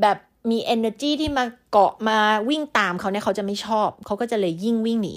[0.00, 0.16] แบบ
[0.50, 5.14] มี energy ที่มาเกาะมาวิ่งตามเขาเนี่ยเขาจะไม่ชอบ เขาก็จะเลยยิ่งวิ่งหนี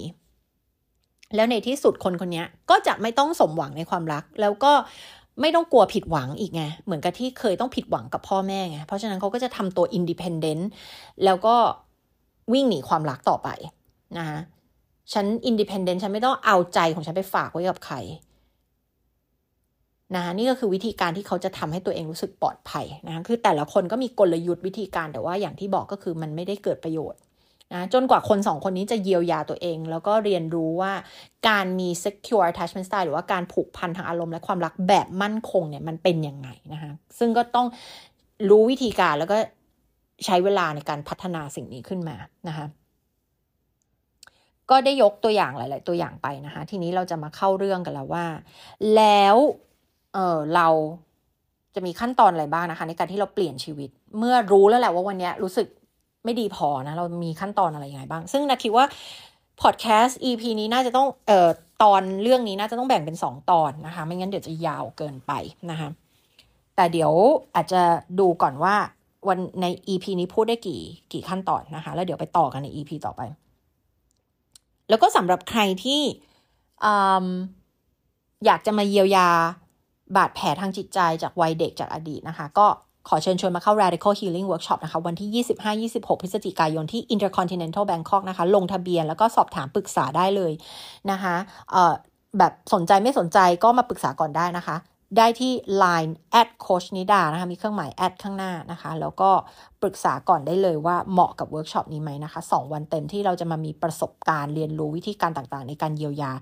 [1.34, 4.72] แล้วในที่สุดคนคนนี้ก็จะไม่ต้องสมหวังในความรัก แล้วก็
[5.40, 10.68] ไม่ต้องกลัวผิดหวังอีกไง เหมือนกับที่เคยต้องผิดหวังกับพ่อแม่ไง เพราะฉะนั้นเขาก็จะทำตัว independent
[11.24, 11.54] แล้วก็
[12.52, 13.48] วิ่งหนีความรักต่อไป
[14.18, 14.38] นะคะ
[15.12, 17.96] ฉัน independent ฉันไม่ต้องเอาใจของฉันไปฝากไว้กับใคร
[20.14, 27.20] นะคะนี่ก็คือวิธีการที่เขาจะทำให้ตัวเองรู้สึกปลอดภัยนะคะคือแต่ละคนก็มีกลยุทธ์วิธีการแต่ว่าอย่างที่บอกก็คือมันไม่ได้เกิดประโยชน์
[27.72, 30.92] นะจนกว่าคนสองคนนี้จะเยียวยาตัวเอง แล้วก็เรียนรู้ว่า
[31.48, 37.66] การมี secure attachment style หรือว่าการผูกพันทางอารมณ์และความรักแบบมั่นคงเนี่ยมันเป็นยังไงนะคะซึ่งก็ต้อง
[38.50, 39.36] รู้วิธีการแล้วก็
[40.24, 42.16] ใช้เวลาในการพัฒนาสิ่งนี้ขึ้นมา
[42.48, 42.66] นะคะ
[44.70, 48.26] ก็ได้ยกตัวอย่างหลาย ๆ ตัวอย่างไปนะคะ ทีนี้เราจะมาเข้าเรื่องกันแล้วว่า
[48.96, 49.36] แล้ว
[50.14, 50.68] เออเรา
[51.74, 55.66] จะมีขั้นตอนอะไรบ้างนะคะ ในการที่เราเปลี่ยนชีวิต เมื่อรู้แล้วแหละว่าวันนี้รู้สึก
[56.26, 58.84] ไม่ดีพอนะ เรามีขั้นตอนอะไรยังไงบ้าง ซึ่งนะคิดว่า
[59.62, 61.48] พอดแคสต์ EP นี้น่าจะต้องเอ่อ
[61.82, 65.32] ตอนเรื่องนี้น่าจะต้องแบ่งเป็นสองตอนนะคะ ไม่งั้นเดี๋ยวจะยาวเกินไป
[65.70, 65.88] นะคะ
[66.76, 67.12] แต่เดี๋ยว
[67.54, 67.82] อาจจะ
[68.20, 68.74] ดูก่อนว่า
[69.28, 70.80] วันใน EP นี้พูดได้กี่
[71.12, 73.22] กี่ขั้นตอนนะคะ แล้วเดี๋ยวไปต่อกันใน EP ต่อไป
[74.88, 76.00] แล้วก็สำหรับใครที่
[76.84, 76.86] อ
[78.46, 79.28] อยากจะมาเยียวยา
[80.16, 82.66] บาดแผลทางจิตใจจากวัยเด็กจากอดีตนะคะ ก็
[83.08, 85.44] ขอเชิญชวนมาเข้า Radical Healing Workshop นะคะ วันที่
[86.04, 90.52] 25-26 พฤศจิกายนที่ Intercontinental Bangkok นะคะ ลงทะเบียนแล้วก็สอบถามปรึกษาได้เลย
[91.10, 91.34] นะคะ
[92.38, 94.76] แบบสนใจไม่สนใจก็มาปรึกษาก่อนได้นะคะ
[95.16, 99.30] ได้ที่ Line at coach นิดานะคะ มีเครื่องหมาย at ข้างหน้านะคะ แล้วก็
[99.82, 106.32] ปรึกษาก่อนได้เลยว่าเหมาะกับเวิร์กช็อปนี้ไหมนะคะ 2 วันเต็มที่เราจะมามีประสบการณ์เรียนรู้วิธีการต่างๆ ในการเยียวยา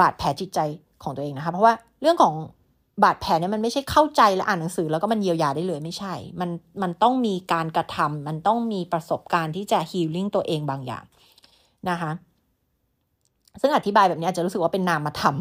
[0.00, 0.58] บาดแผลจิตใจ
[1.02, 2.34] ของตัวเองนะคะ เพราะว่าเรื่องของ
[3.02, 6.50] บาดแผลเนี่ยมันไม่ใช่เข้าใจและอ่านหนังสือแล้วก็มันเยียวยาได้เลยไม่ใช่ มัน
[6.82, 11.04] มันต้องมีการกระทำมันต้องมีประสบการณ์ที่จะ healing ตัวเองบางอย่าง
[11.90, 12.12] นะคะ
[13.60, 15.36] ซึ่งอธิบายแบบนี้อาจจะรู้สึกว่าเป็นนามธรรม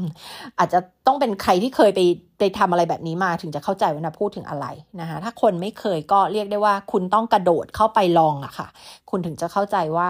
[0.59, 1.99] อาจจะต้องเป็นใครที่เคยไป
[2.39, 4.65] ไปทำอะไรแบบนี้มาถึงจะเข้าใจว่านะพูดถึงอะไร
[5.01, 8.67] นะคะถ้าคนไม่เคยก็เรียกได้ว่า คุณต้องกระโดดเข้าไปลองอะค่ะ
[9.09, 10.09] คุณถึงจะเข้าใจว่า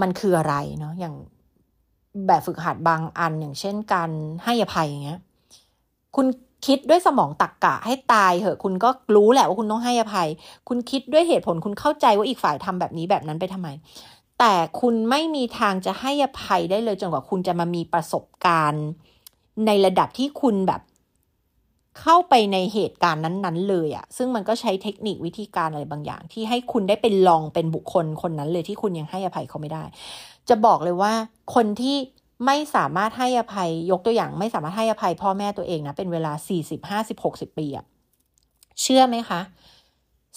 [0.00, 1.14] มันคืออะไรเนาะอย่าง
[2.26, 4.10] แบบฝึกหัดบางอันอย่างเช่นการ
[4.44, 5.20] ให้อภัยอย่างเงี้ย
[6.16, 6.26] คุณ
[6.66, 10.28] คิดด้วยสมองตักกะให้ตายเหอะคุณก็รู้แหละว่าคุณต้องให้อภัย
[10.68, 13.68] คุณคิดด้วยเหตุผลคุณเข้าใจว่าอีกฝ่ายทำแบบนี้แบบนั้นไปทำไม
[14.38, 18.86] แต่คุณไม่มีทางจะให้อภัยได้เลยจนกว่าคุณจะมามีประสบการณ์
[19.66, 20.80] ในระดับที่คุณแบบ
[22.00, 29.84] เข้าไปในเหตุการณ์นั้น ๆ เลยอะซึ่งมันก็ใช้เทคนิควิธีการอะไรบางอย่าง ที่ให้คุณได้เป็นลองเป็นบุคคลคนนั้นเลยที่คุณยังให้อภัยเขาไม่ได้
[30.48, 31.12] จะบอกเลยว่า
[31.54, 31.96] คนที่
[32.46, 37.84] ไม่สามารถให้อภัยยกตัวอย่าง ไม่สามารถให้อภัยพ่อแม่ตัวเองนะเป็นเวลาสี่สิบห้าสิบหกสิบปีอะ
[38.80, 39.40] เชื่อไหมคะ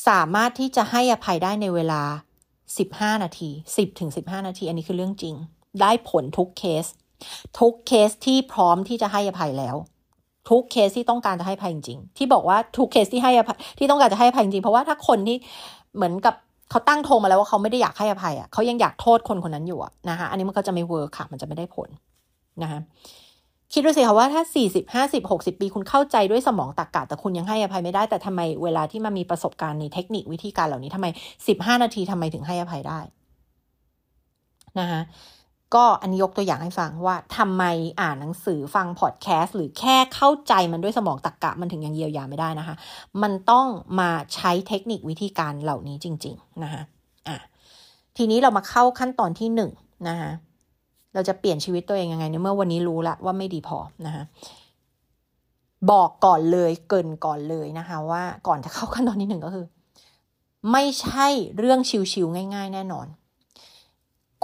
[0.07, 2.01] สามารถที่จะให้อภัยได้ในเวลา
[2.77, 5.35] สิบห้านาทีสิบถึงสิบห้านาที อันนี้คือเรื่องจริง
[5.81, 6.85] ได้ผลทุกเคส
[7.59, 9.75] ทุกเคสที่พร้อมที่จะให้อภัยแล้ว
[10.49, 15.37] ทุกเคสที่ต้องการจะให้อภัยจริงที่บอกว่าทุกเคสที่ให้อภัยที่ต้องการจะให้อภัยจริงเพราะว่าถ้าคนที่
[15.95, 16.35] เหมือนกับ
[16.73, 21.89] เขาตั้งธงมาแล้วว่าเขาไม่ได้อยากให้อภัยอะเขายังอยากโทษคนคนนั้นอยู่อะนะคะอันนี้มันก็จะไม่ work ค่ะ มันจะไม่ได้ผล
[22.63, 22.79] นะคะ
[23.73, 31.07] คิดดูสิค่ะว่าถ้าสี่สิบห้าสิบหกสิบปีคุณเข้าใจด้วยสมองตรรกะแต่คุณยังให้อภัยไม่ได้ แต่ทำไมเวลาที่มามีประสบการณ์ในเทคนิควิธีการเหล่านี้ทำไม
[31.47, 32.99] สิบห้านาทีทำไมถึงให้อภัยได้
[34.79, 35.01] นะคะ
[35.75, 37.63] ก็อันนี้ยกตัวอย่างให้ฟังว่าทำไม
[38.01, 42.75] อ่านหนังสือฟังพอดแคสต์หรือแค่เข้าใจมันด้วยสมองตรรกกะมันถึงยังเยียวยาไม่ได้นะคะ
[43.21, 43.67] มันต้อง
[43.99, 46.81] มาใช้เทคนิควิธีการเหล่านี้จริง ๆ นะคะ
[47.27, 47.38] อะ
[48.17, 49.71] ทีนี้เรามาเข้าขั้นตอนที่หนึ่ง
[50.07, 50.31] นะคะ
[51.13, 54.23] เราจะเปลี่ยนชีวิตตัวเองยังไงในเมื่อวันนี้รู้ละว่าไม่ดีพอนะคะ
[55.91, 59.65] บอกก่อนเลยเกินก่อนเลยนะคะว่าก่อนจะเข้าขั้นตอนที่หนึ่งก็คือ
[60.71, 61.79] ไม่ใช่เรื่อง
[62.12, 63.07] ชิวๆง่าย ๆ แน่นอน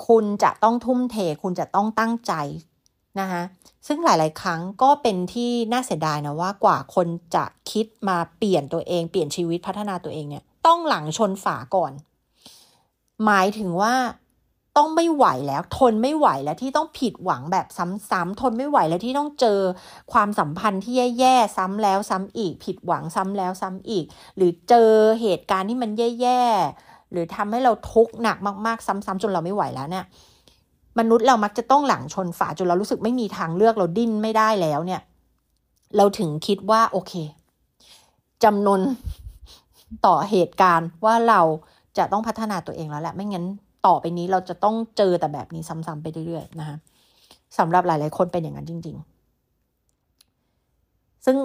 [0.08, 2.34] คุณจะต้องทุ่มเท คุณจะต้องตั้งใจ
[3.20, 3.42] นะคะ
[3.88, 11.92] ซึ่งหลาย ๆ ครั้งก็เป็นที่น่าเสียดายนะว่ากว่าคนจะคิดมาเปลี่ยนตัวเองเปลี่ยนชีวิตพัฒนาตัวเองเนี่ยต้องหลังชนฝาก่อน
[13.26, 13.96] หมายถึงว่า
[14.78, 17.68] ต้องไม่ไหวแล้วทนไม่ไหวแล้วที่ต้องผิดหวังแบบ
[18.12, 19.60] ซ้ำๆทนไม่ไหวแล้วที่ต้องเจอ
[20.14, 30.06] ความสัมพันธ์ที่แย่ๆซ้ำแล้วซ้ำอีก ผิดหวังซ้ำแล้วซ้ำอีก หรือเจอเหตุการณ์ที่มันแย่ๆ หรือทำให้เราทุกข์หนักมากๆ ซ้ำๆจนเราไม่ไหวแล้วเนี่ย
[31.00, 35.02] มนุษย์เรามักจะต้องหลังชนฝาจนเรารู้สึกไม่มีทางเลือกเราดิ้นไม่ได้แล้วเนี่ย
[35.98, 37.14] เราถึงคิดว่าโอเค
[38.44, 38.80] จำนวน
[40.06, 41.42] ต่อเหตุการณ์ว่าเรา
[41.98, 43.46] จะต้องพัฒนาตัวเองแล้วแหละไม่งั้น
[43.86, 46.78] ต่อไปนี้เราจะต้องเจอแต่แบบนี้ซ้ำๆไปเรื่อยๆนะคะ
[47.58, 48.98] สำหรับหลาย ๆ คนเป็นอย่างนั้นจริง
[50.52, 51.38] ๆ ซึ่ง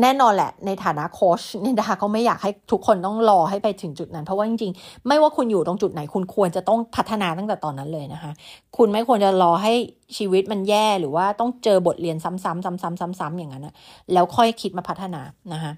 [0.00, 8.32] แน่นอนแหละในฐานะโค้ชเนี่ยดาก็ไม่อยากให้ทุกคนต้องรอให้ไปถึงจุดนั้น เพราะว่าจริงๆ ไม่ว่าคุณอยู่ตรงจุดไหนคุณควรจะต้องพัฒนาตั้งแต่ตอนนั้นเลยนะคะ
[8.76, 9.72] คุณไม่ควรจะรอให้
[10.16, 13.74] ชีวิตมันแย่หรือว่าต้องเจอบทเรียนซ้ำๆซ้ำๆซ้ำๆอย่างนั้นนะ
[14.12, 15.20] แล้วค่อยคิดมาพัฒนา
[15.52, 15.72] นะคะ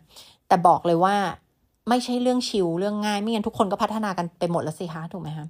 [0.49, 1.15] แต่บอกเลยว่า
[1.89, 5.47] ไม่ใช่เรื่องชิวเรื่องง่าย ไม่งั้นทุกคนก็พัฒนากันไปหมดแล้วสิคะถูกไหมคะ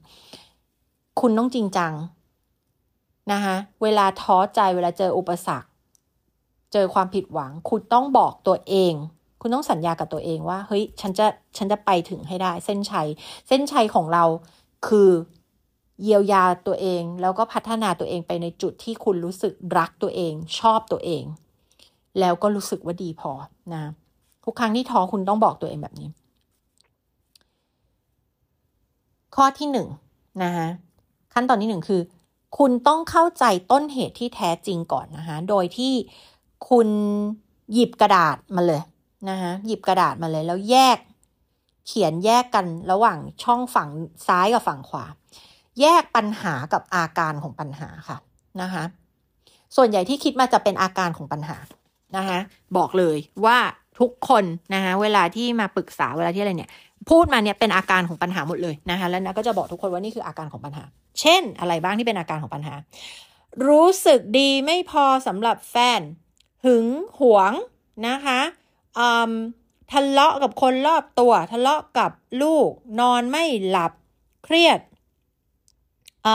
[1.20, 1.92] คุณต้องจริงจัง
[3.32, 5.68] นะคะเวลาท้อใจเวลาเจออุปสรรค
[6.74, 8.94] เจอความผิดหวัง คุณต้องบอกตัวเอง
[9.40, 13.08] คุณต้องสัญญากับตัวเองว่า เฮ้ย ฉันจะ ฉันจะไปถึงให้ได้ เส้นชัย
[13.48, 14.24] เส้นชัยของเรา
[14.86, 15.10] คือ
[16.02, 21.24] เยียวยาตัวเอง แล้วก็พัฒนาตัวเองไปในจุดที่คุณรู้สึกรักตัวเอง ชอบตัวเอง
[22.20, 23.32] แล้วก็รู้สึกว่าดีพอ
[23.72, 23.82] นะ
[24.44, 26.08] ทุกครั้งที่ท้อคุณต้องบอกตัวเองแบบนี้
[29.36, 29.88] ข้อที่หนึ่ง
[30.42, 30.68] นะคะ
[31.34, 32.00] ขั้นตอนที่หนึ่งคือ
[32.58, 35.92] คุณต้องเข้าใจต้นเหตุที่แท้จริงก่อนนะคะโดยที่
[36.68, 36.88] คุณ
[37.72, 38.82] หยิบกระดาษมาเลย
[39.28, 40.98] นะคะหยิบกระดาษมาเลย แล้วแยก
[41.86, 43.88] เขียนแยกกันระหว่างช่องฝั่ง
[44.26, 45.04] ซ้ายกับฝั่งขวา
[45.80, 48.16] แยกปัญหากับอาการของปัญหาค่ะ
[48.62, 48.84] นะคะ
[49.76, 51.56] ส่วนใหญ่ที่คิดมาจะเป็นอาการของปัญหา
[52.16, 52.38] นะคะ
[52.76, 53.58] บอกเลยว่า
[54.00, 56.70] ทุกคนนะคะเวลาที่มาปรึกษาเวลาที่อะไรเนี่ย
[57.10, 60.84] พูดมาเนี่ยเป็นอาการของปัญหาหมดเลยนะคะแล้วนะก็จะบอกทุกคนว่านี่คืออาการของปัญหา
[61.20, 62.74] เช่น อะไรบ้างที่เป็นอาการของปัญหา
[63.68, 66.00] รู้สึกดีไม่พอสำหรับแฟน
[66.64, 66.86] หึง
[67.18, 67.52] หวง
[68.08, 68.40] นะคะ
[69.92, 73.92] ทะเลาะกับคนรอบตัว ทะเลาะกับลูก นอนไม่หลับ
[74.44, 74.80] เครียด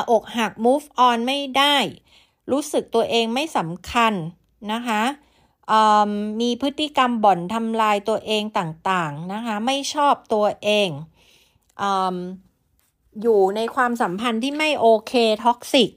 [0.09, 1.77] ออกหัก move on ไม่ได้
[2.51, 4.13] รู้สึกตัวเองไม่สำคัญ
[4.73, 5.01] นะคะ
[6.41, 10.89] มีพฤติกรรมบ่อนทำลายตัวเองต่างๆนะคะไม่ชอบตัวเอง
[11.81, 15.13] อยู่ในความสัมพันธ์ที่ไม่โอเค
[15.45, 15.91] toxic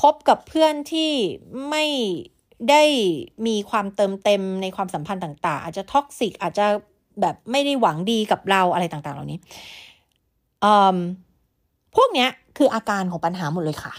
[0.00, 1.12] คบกับเพื่อนที่
[1.68, 1.84] ไม่
[2.70, 2.82] ได้
[3.46, 6.66] มีความเติมเต็มในความสัมพันธ์ต่าง ๆ อาจจะ toxic อาจจะ
[7.20, 9.38] แบบไม่ได้หวังดีกับเราอะไรต่าง ๆ เหล่านี้
[11.96, 13.94] พวกเนี้ยคืออาการของปัญหาหมดเลยค่ะ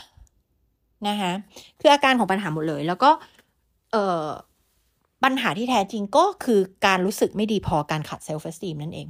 [1.08, 1.32] นะคะ
[1.80, 3.10] คืออาการของปัญหาหมดเลย แล้วก็
[3.92, 4.28] เอ่อ
[5.24, 9.08] ปัญหาที่แท้จริงก็คือการรู้สึกไม่ดีพอการขาดเซลฟ์เฟสตีมนั่นเอง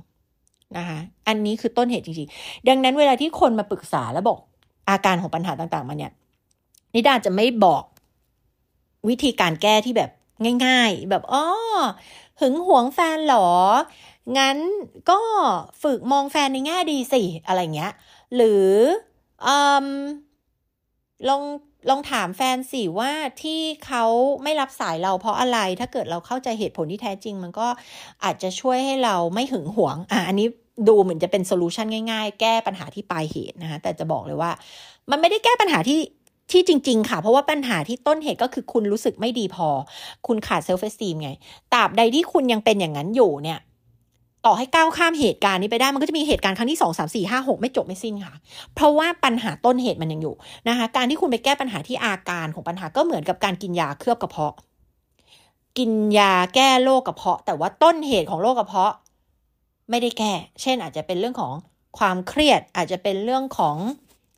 [0.77, 4.39] นะคะอันนี้คือต้นเหตุจริงๆ ดังนั้นเวลาที่คนมาปรึกษาแล้วบอก
[4.89, 6.11] อาการของปัญหาต่างๆมาเนี่ย
[6.93, 7.83] นิดาจะไม่บอก
[9.09, 10.11] วิธีการแก้ที่แบบ
[10.65, 11.45] ง่าย ๆ แบบอ๋อ
[12.39, 13.49] หึงหวงแฟนหรอ
[14.37, 14.57] งั้น
[15.11, 15.19] ก็
[15.83, 17.93] ฝึกมองแฟนในแง่ดีสิอะไรเงี้ย
[18.35, 18.67] หรื
[19.45, 19.49] อ
[21.29, 21.43] ลอง
[21.89, 23.11] ลองถามแฟนสิว่า
[23.41, 24.03] ที่เขา
[24.43, 27.67] ไม่รับสายเราเพราะอะไร ถ้าเกิดเราเข้าใจเหตุผลที่แท้จริง มันก็
[28.23, 30.47] อาจจะช่วยให้เราไม่หึงหวง อะอันนี้
[30.87, 34.51] ดูเหมือนจะเป็น solution ง่ายๆ แก้ปัญหาที่ปลายเหตุนะคะแต่จะบอกเลยว่า
[35.11, 35.99] มันไม่ได้แก้ปัญหาที่
[36.51, 39.67] ที่จริง ๆ ค่ะ เพราะว่าปัญหาที่ต้นเหตุก็คือคุณรู้สึกไม่ดีพอ
[40.27, 41.29] คุณขาด self-esteem ไง
[41.73, 43.59] ตราบใดที่คุณยังเป็นอย่างนั้นอยู่เนี่ย
[44.45, 48.33] ต่อให้ก้าวข้ามเหตุการณ์นี้ไปได้มันก็จะมีเหตุการณ์ครั้งที่สองสามสี่ห้าหกไม่จบไม่สิ้นค่ะ
[48.75, 50.35] เพราะว่าปัญหาต้นเหตุมันยังอยู่
[50.67, 54.53] นะคะ การที่คุณไปแก้ปัญหาที่อาการของปัญหาก็เหมือนกับการกินยาเคลือบกระเพาะ
[55.77, 58.93] กินยาแก้โรคกระเพาะ แต่ว่าต้นเหตุของโรคกระเพาะ
[59.89, 61.53] ไม่ได้แก้ เช่นอาจจะเป็นเรื่องของ
[61.97, 63.77] ความเครียดอาจจะเป็นเรื่องของ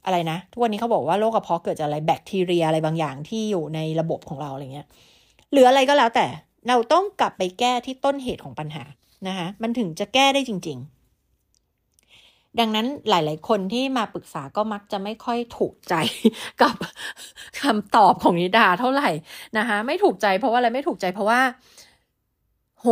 [0.06, 4.88] อะไรนะ ทุกวันนี้เขาบอกว่าโรคกระเพาะเกิดจากอะไรแบคทีเรียอะไรบางอย่างที่อยู่ในระบบของเราอะไรเงี้ย
[5.52, 6.26] หรืออะไรก็แล้วแต่
[6.68, 8.84] เราต้องกลับไปแก้ที่ต้นเหตุของปัญหา
[9.28, 15.94] นะคะมันถึงจะแก้ได้จริง ๆ ดังนั้นหลาย ๆ คนที่มาปรึกษาก็มักจะไม่ค่อยถูกใจ
[16.62, 16.76] กับ
[17.62, 19.10] คำตอบของนิดาเท่าไหร่
[19.58, 21.40] นะคะไม่ถูกใจเพราะว่าอะไรไม่ถูกใจเพราะว่า
[22.82, 22.88] โห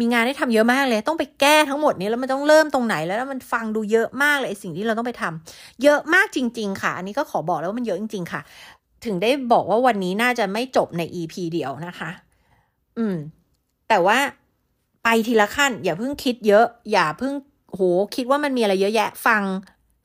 [0.00, 8.40] มีงานให้ทำเยอะมากเลย ต้องไปแก้ทั้งหมดนี้แล้วมันต้องเริ่มตรงไหนแล้วมันฟังดูเยอะมากเลยสิ่งที่เราต้องไปทำเยอะมากจริง ๆ ค่ะ อันนี้ก็ขอบอกแล้วว่ามันเยอะจริง ๆ ค่ะ
[9.04, 12.10] ถึงได้บอกว่าวันนี้น่าจะไม่จบใน EP เดียวนะคะ
[12.98, 13.16] อืม
[13.88, 14.18] แต่ว่า
[15.04, 17.32] ไปทีละขั้น อย่าเพิ่งคิดเยอะ อย่าเพิ่ง
[17.70, 17.80] โห
[18.16, 19.42] คิดว่ามันมีอะไรเยอะแยะ ฟัง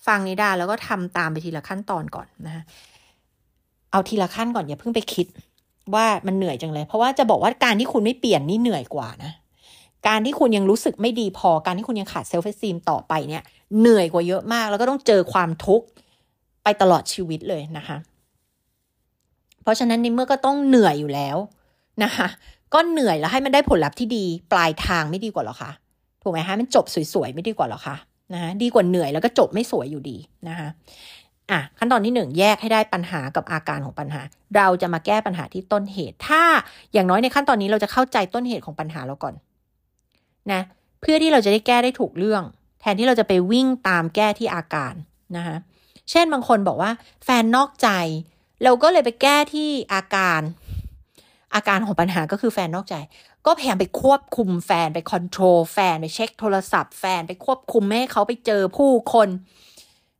[0.07, 2.63] ฟังนิดาแล้วก็ทำตามไปทีละขั้นตอนก่อนนะ
[3.91, 5.27] เอาทีละขั้นก่อนอย่าเพิ่งไปคิด
[5.93, 9.31] ว่ามันเหนื่อยจังเลย เพราะว่าจะบอกว่าการที่คุณไม่เปลี่ยนนี่เหนื่อยกว่านะ
[10.07, 13.43] การที่คุณยังรู้สึกไม่ดีพอ การที่คุณยังขาด self-esteem ต่อไปเนี่ย
[13.79, 15.85] เหนื่อยกว่าเยอะมาก แล้วก็ต้องเจอความทุกข์
[16.63, 17.97] ไปตลอดชีวิตเลยนะคะ
[19.63, 21.37] เพราะฉะนั้นในเมื่อก็ต้องเหนื่อยอยู่แล้ว
[22.03, 22.27] นะคะ
[22.73, 25.71] ก็เหนื่อยแล้วให้มันได้ผลลัพธ์ที่ดี ปลายทางไม่ดีกว่าหรอคะ
[26.23, 27.95] ถูกไหมคะ มันจบสวยๆไม่ดีกว่าหรอคะ
[28.33, 30.67] นะดีกว่าเหนื่อยแล้วก็จบไม่สวยอยู่ดีนะคะ
[31.51, 34.21] อะขั้นตอนที่หนึ่งแยกให้ได้ปัญหากับอาการของปัญหา
[34.55, 36.41] เราจะมาแก้ปัญหาที่ต้นเหตุ ถ้า
[36.93, 39.33] อย่างน้อยในขั้นตอนนี้เราจะเข้าใจต้นเหตุของปัญหาเราก่อน
[40.53, 40.61] นะ
[41.01, 42.43] เพื่อที่เราจะได้แก้ได้ถูกเรื่อง
[42.81, 44.93] แทนที่เราจะไปวิ่งตามแก้ที่อาการ
[45.37, 45.57] นะคะ
[46.11, 46.91] เช่นบางคนบอกว่า
[47.25, 47.89] แฟนนอกใจ
[48.63, 50.41] เราก็เลยไปแก้ที่อาการ
[51.55, 52.95] อาการของปัญหาก็คือแฟนนอกใจ
[53.45, 59.29] ก็พยายามไปควบคุมแฟนไปคอนโทรลแฟนไปเช็คโทรศัพท์แฟนไปควบคุมไม่ให้เขาไปเจอผู้คน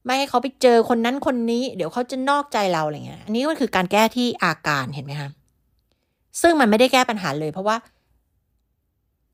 [0.05, 5.29] ไม่ให้เขาไปเจอคนนั้นคนนี้ เดี๋ยวเขาจะนอกใจเราอะไรเงี้ย อันนี้ก็คือการแก้ที่อาการเห็นไหมคะ
[6.41, 7.75] ซึ่งมันไม่ได้แก้ปัญหาเลย เพราะว่า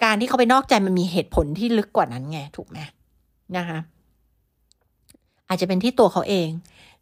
[0.04, 2.78] การที่เขาไปนอกใจมันมีเหตุผลที่ลึกกว่านั้นไงถูกไหม
[3.58, 3.80] นะคะ
[5.50, 6.50] อาจจะเป็นที่ตัวเขาเอง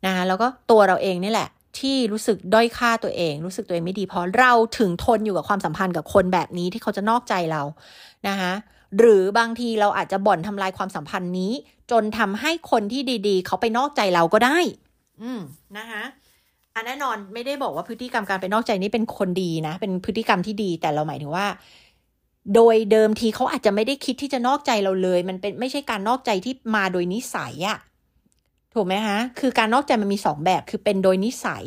[0.06, 7.62] นะคะแล้วก็ตัวเราเองนี่แหละ ที่รู้สึกด้อยค่าตัวเอง รู้สึกตัวเองไม่ดีพอเราถึงทนอยู่กับความสัมพันธ์กับคนแบบนี้ที่เขาจะนอกใจเรา
[8.28, 8.52] นะคะ
[9.00, 11.52] หรือบางทีเราอาจจะบ่อนทำลายความสัมพันธ์นี้
[11.92, 14.58] จนทำให้คนที่ดีๆ เขาไปนอกใจเราก็ได้
[15.22, 15.42] อืม
[15.78, 16.04] นะคะ
[16.76, 21.46] อันแน่นอนไม่ได้บอกว่าพฤติกรรมการไปนอกใจนี่เป็นคนดีนะ เป็นพฤติกรรมที่ดีแต่เราหมายถึงว่า
[22.56, 27.80] โดยเดิมทีเขาอาจจะไม่ได้คิดที่จะนอกใจเราเลย มันเป็นไม่ใช่การนอกใจที่มาโดยนิสัยอะ
[28.74, 31.64] ถูกไหมฮะคือการนอกใจมันมีสองแบบ คือเป็นโดยนิสัย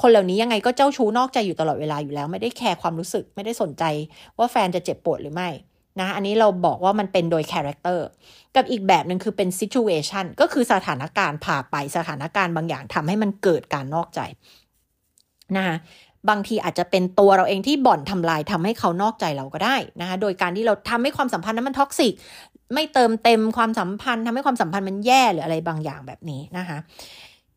[0.00, 3.84] คนเหล่านี้ยังไงก็เจ้าชู้นอกใจอยู่ตลอดเวลาอยู่แล้ว ไม่ได้แคร์ความรู้สึก ไม่ได้สนใจ
[4.38, 5.48] ว่าแฟนจะเจ็บปวดหรือไม่
[6.00, 8.06] นะอันนี้เราบอกว่ามันเป็นโดย character
[8.56, 14.20] กับอีกแบบหนึ่งคือเป็น situation ก็คือสถานการณ์พาไปสถานการณ์บางอย่างทำให้มันเกิดการนอกใจ
[15.56, 15.76] นะคะ
[16.28, 22.12] บางทีอาจจะเป็นตัวเราเองที่บ่อนทำลายทำให้เขานอกใจเราก็ได้นะคะโดยการที่เราทำให้ความสัมพันธ์นั้นมัน toxic
[22.74, 26.78] ไม่เติมเต็มความสัมพันธ์ทำให้ความสัมพันธ์มันแย่หรืออะไรบางอย่างแบบนี้นะคะ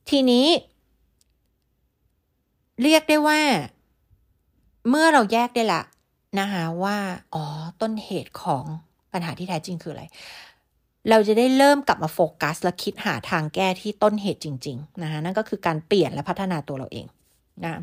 [0.09, 0.45] ทีนี้
[2.81, 3.39] เรียกได้ว่า
[4.89, 5.81] เมื่อเราแยกได้ละ
[6.39, 6.97] นะคะว่า
[7.33, 7.45] อ๋อ
[7.81, 8.63] ต้นเหตุของ
[9.13, 10.03] ปัญหาที่แท้จริงคืออะไร
[11.09, 17.05] เราจะได้เริ่มกลับมาโฟกัส และคิดหาทางแก้ที่ต้นเหตุจริง ๆ นะคะนั่นก็คือการเปลี่ยนและพัฒนาตัวเราเอง
[17.65, 17.75] นะ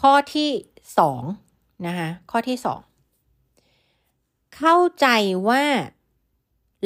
[0.00, 0.50] ข้อที่
[0.98, 1.22] สอง
[1.86, 2.80] นะคะข้อที่สอง
[4.56, 5.06] เข้าใจ
[5.48, 5.62] ว่า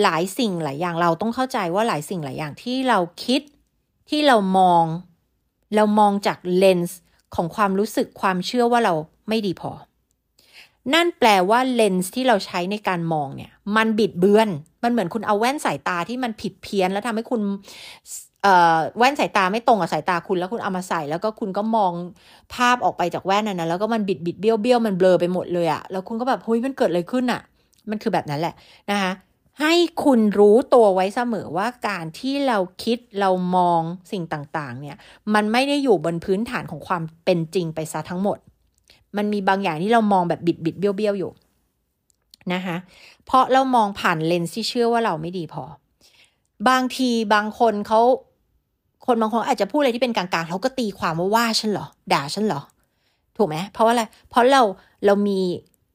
[0.03, 3.43] หลายสิ่งหลายอย่างเราต้องเข้าใจว่าหลายสิ่งหลายอย่างที่เราคิด
[4.11, 4.85] ที่เรามอง
[5.77, 6.99] เรามองจากเลนส์
[7.35, 8.95] ของความรู้สึกความเชื่อว่าเรา
[9.29, 9.73] ไม่ดีพอ
[10.95, 14.49] นั่นแปลว่าเลนส์ที่เราใช้ในการมองเนี่ย มันบิดเบือน
[14.83, 17.41] มันเหมือนคุณเอาแว่นสายตาที่มันผิดเพี้ยนแล้วทำให้คุณ
[18.99, 21.93] แว่นสายตาไม่ตรงกับสายตาคุณแล้วคุณเอามาใส่ แล้วก็คุณก็มอง
[22.55, 27.41] ภาพออกไปจากแว่นนั้นนะแล้วก็มันบิดบิดเบี้ยวเบี้ยวมันเบลอไปหมดเลยอะแล้วคุณก็แบบเฮ้ยมันเกิดอะไรขึ้นอะ
[27.91, 28.55] มันคือแบบนั้นแหละ
[28.91, 29.13] นะคะ
[29.61, 29.75] ให้
[30.05, 34.97] คุณรู้ตัวไว้เสมอว่าการที่เราคิดเรามองสิ่งต่างๆ เนี่ย
[35.35, 38.39] มันไม่ได้อยู่บนพื้นฐานของความเป็นจริงไปซะทั้งหมด
[39.17, 41.31] มันมีบางอย่างที่เรามองแบบบิดบิดเบี้ยวเบี้ยวอยู่
[42.55, 42.77] นะคะ
[43.27, 45.65] เพราะเรามองผ่านเลนส์ที่เชื่อว่าเราไม่ดีพอ
[46.69, 48.01] บางทีบางคนเขา
[49.09, 52.61] คนบางคนอาจจะพูดอะไรที่เป็นกลางๆเขาก็ตีความว่าว่าฉันเหรอ ด่าฉันเหรอ
[53.37, 54.63] ถูกไหมเพราะว่าอะไร เพราะเรา
[55.07, 55.41] เรามี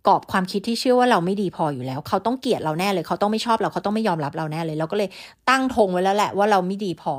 [0.07, 5.09] กรอบความคิดที่เชื่อว่าเราไม่ดีพออยู่แล้ว เขาต้องเกลียดเราแน่เลย เขาต้องไม่ชอบเราเขาต้องไม่ยอมรับเราแน่เลย เราก็เลย
[5.49, 7.13] ตั้งธงไว้แล้วแหละว่าเราไม่ดีพอ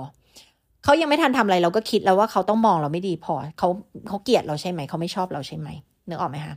[0.85, 3.69] เขายังไม่ทันทำอะไรเราก็คิดแล้วว่าเขาต้องมองเราไม่ดีพอเขา
[4.09, 5.69] เขาเกลียดเราใช่ไหมเขาไม่ชอบเราใช่ไหม
[6.09, 6.55] นึกออกไหมคะ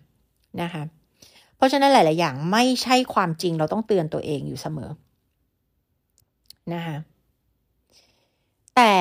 [0.62, 0.84] นะคะ
[1.58, 4.90] เพราะฉะนั้นหลาย ๆ อย่างไม่ใช่ความจริงเราต้องเตือนตัวเองอยู่เสมอ
[6.74, 6.98] นะคะ
[8.78, 8.96] แต่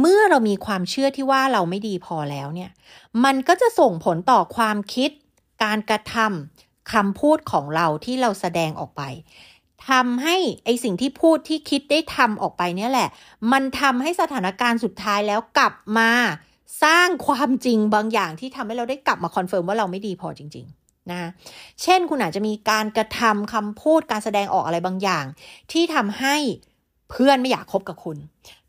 [0.00, 2.70] เมื่อเรามีความเชื่อที่ว่าเราไม่ดีพอแล้วเนี่ย
[3.24, 5.10] มันก็จะส่งผลต่อความคิด
[5.64, 9.02] การกระทำคำพูดของเราที่เราแสดงออกไป
[9.88, 13.08] ทำให้ไอสิ่งที่พูดที่คิดได้ทำออกไปเนี่ยแหละ
[13.52, 16.10] มันทำให้สถานการณ์สุดท้ายแล้วกลับมา
[16.84, 21.30] สร้างความจริงบางอย่างที่ทำให้เราได้กลับมา confirm ว่าเราไม่ดีพอจริง ๆนะ
[21.82, 25.24] เช่นคุณอาจจะมีการกระทำคำพูดการแสดงออกอะไรบางอย่าง
[25.72, 26.36] ที่ทำให้
[27.12, 28.16] เพื่อนไม่อยากคบกับคุณ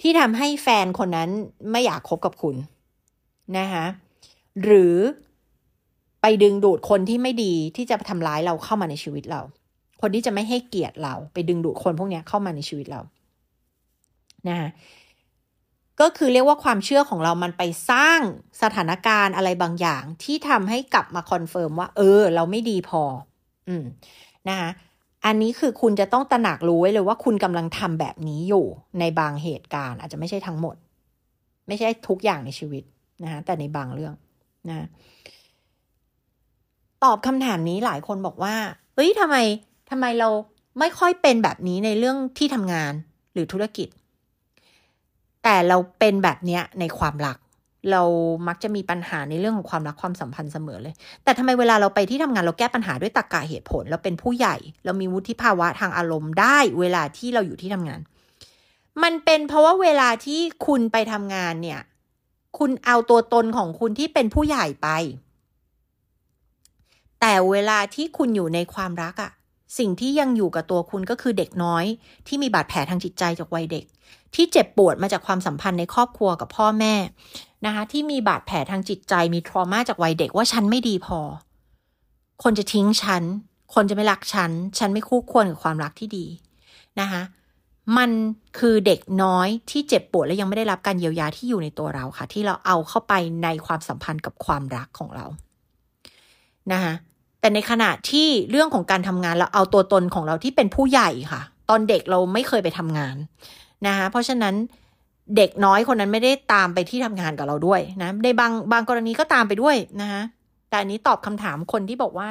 [0.02, 1.30] ที่ทำให้แฟนคนนั้น
[1.72, 2.56] ไม่อยากคบกับคุณ
[3.58, 3.86] นะคะ
[4.64, 4.96] หรือ
[6.22, 9.42] ไปดึงดูดคนที่ไม่ดีที่จะทำร้ายเราเข้ามาในชีวิตเรา
[10.02, 13.02] คนที่จะไม่ให้เกียรติเรา ไปดึงดูดคนพวกนี้เข้ามาในชีวิตเรา
[14.48, 14.70] นะคะ
[16.02, 18.20] ก็คือเรียกว่าความเชื่อของเรามันไปสร้าง
[18.62, 23.04] สถานการณ์อะไรบางอย่างที่ทำให้กลับมา confirm ว่า เออ เราไม่ดีพอ
[23.68, 23.84] อืม
[24.50, 24.70] นะคะ
[25.26, 28.66] อันนี้คือคุณจะต้องตระหนักรู้ไว้เลยว่าคุณกำลังทำแบบนี้อยู่
[29.00, 30.76] ในบางเหตุการณ์ อาจจะไม่ใช่ทั้งหมด
[31.68, 32.84] ไม่ใช่ทุกอย่างในชีวิต
[33.24, 34.14] นะคะแต่ในบางเรื่อง
[34.70, 34.88] นะ
[37.04, 38.56] ตอบคำถามนี้หลายคนบอกว่า
[38.96, 39.38] เฮ้ยทำไม
[39.90, 40.30] ทำไมเรา
[40.80, 42.94] ไม่ค่อยเป็นแบบนี้ในเรื่องที่ทำงาน
[43.34, 43.88] หรือธุรกิจ
[45.44, 47.38] แต่เราเป็นแบบเนี้ยในความรัก
[47.92, 48.02] เรา
[48.48, 58.00] มักจะมีปัญหาในเรื่องของความรักความสัมพันธ์เสมอเลย แต่ทำไมเวลาเราไปที่ทำงานเราแก้ปัญหาด้วยตรรกะเหตุผล เราเป็นผู้ใหญ่ เรามีวุฒิภาวะทางอารมณ์ได้ เวลาที่เราอยู่ที่ทำงาน
[59.04, 61.82] มันเป็นเพราะว่าเวลาที่คุณไปทำงานเนี่ย
[62.58, 64.90] คุณเอาตัวตนของคุณที่เป็นผู้ใหญ่ไป
[67.22, 69.32] แต่เวลาที่คุณอยู่ในความรักอะ
[69.78, 71.86] สิ่งที่ยังอยู่กับตัวคุณก็คือเด็กน้อย
[72.28, 73.86] ที่มีบาดแผลทางจิตใจจากวัยเด็ก
[74.36, 76.96] ที่เจ็บปวดมาจากความสัมพันธ์ในครอบครัวกับพ่อแม่
[77.66, 81.20] นะคะที่มีบาดแผลทางจิตใจมีทรมาจากวัยเด็กว่าฉันไม่ดีพอ
[82.44, 83.24] คนจะทิ้งฉัน
[83.74, 86.26] คนจะไม่รักฉัน ฉันไม่คู่ควรกับความรักที่ดี
[87.00, 87.22] นะคะ
[87.98, 88.10] มัน
[88.60, 93.14] คือเด็กน้อยที่เจ็บปวดและยังไม่ได้รับการเยียวยาที่อยู่ในตัวเราค่ะ ที่เราเอาเข้าไป
[93.44, 95.26] ในความสัมพันธ์กับความรักของเรา
[96.72, 96.94] นะคะ
[97.44, 103.16] แต่ในขณะที่เรื่องของการทำงานเราเอาตัวตนของเราที่เป็นผู้ใหญ่ค่ะ ตอนเด็กเราไม่เคยไปทำงาน
[103.88, 104.56] นะคะเพราะฉะนั้น
[105.38, 110.22] เด็กน้อยคนนั้นไม่ได้ตามไปที่ทำงานกับเราด้วยนะในบางบางกรณีก็ตามไปด้วยนะคะ
[110.70, 112.30] แต่อันนี้ตอบคำถามคนที่บอกว่า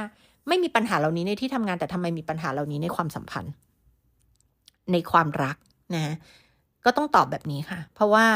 [0.49, 3.53] ไม่มีปัญหาเหล่านี้ในที่ทำงานแต่ทำไมมีปัญหาเหล่านี้ในความสัมพันธ์
[4.93, 5.57] ในความรัก
[5.95, 6.15] นะ
[6.85, 8.27] ก็ต้องตอบแบบนี้ค่ะ เพราะว่า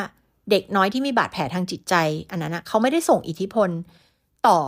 [0.51, 1.95] เด็กน้อยที่มีบาดแผลทางจิตใจ
[2.31, 3.69] อันนั้นนะเขาไม่ได้ส่งอิทธิพล
[4.47, 4.59] ต่อ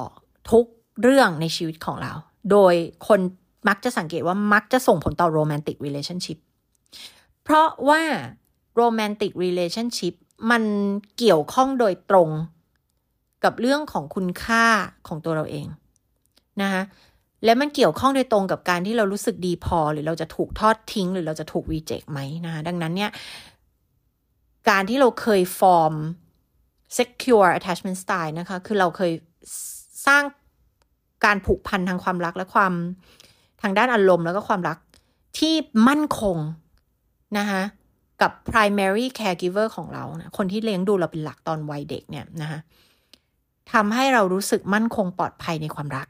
[0.51, 0.65] ทุก
[1.03, 2.13] เรื่องในชีวิตของเรา
[2.51, 2.75] โดย
[3.09, 3.21] คน
[3.69, 6.39] มักจะสังเกตว่ามักจะส่งผลต่อ romantic relationship
[7.45, 8.03] เพราะว่า
[8.77, 10.15] romantic relationship
[10.51, 10.63] มัน
[11.19, 12.31] เกี่ยวข้องโดยตรง
[13.45, 14.65] กับเรื่องของคุณค่า
[15.09, 15.67] ของตัวเราเอง
[16.63, 16.83] นะคะ
[17.45, 23.11] และมันเกี่ยวข้องโดยตรงกับการที่เรารู้สึกดีพอ หรือเราจะถูกทอดทิ้ง หรือเราจะถูกรีเจ็คไหมนะคะดังนั้นเนี่ย
[24.69, 25.95] การที่เราเคยฟอร์ม
[26.99, 29.13] secure attachment style นะคะ คือเราเคย
[30.07, 30.25] สร้าง
[31.25, 32.73] การผูกพันทางความรักและความ
[33.63, 34.79] ทางด้านอารมณ์แล้วก็ความรัก
[35.39, 35.55] ที่
[35.89, 36.37] มั่นคง
[37.39, 37.63] นะคะ
[38.23, 42.59] กับ primary caregiver ของเรานะคนที่เลี้ยงดูเราเป็นหลักตอนวัยเด็กเนี่ยนะคะ
[43.73, 46.07] ทำให้เรารู้สึกมั่นคงปลอดภัยในความรัก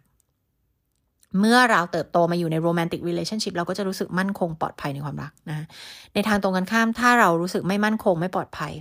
[1.39, 5.67] เมื่อเราเติบโตมาอยู่ในโรแมนติกรีเลชั่นชิพเราก็จะรู้สึกมั่นคงปลอดภัยในความรักนะ
[6.15, 8.73] ในทางตรงกันข้ามถ้าเรารู้สึกไม่มั่นคงไม่ปลอดภัย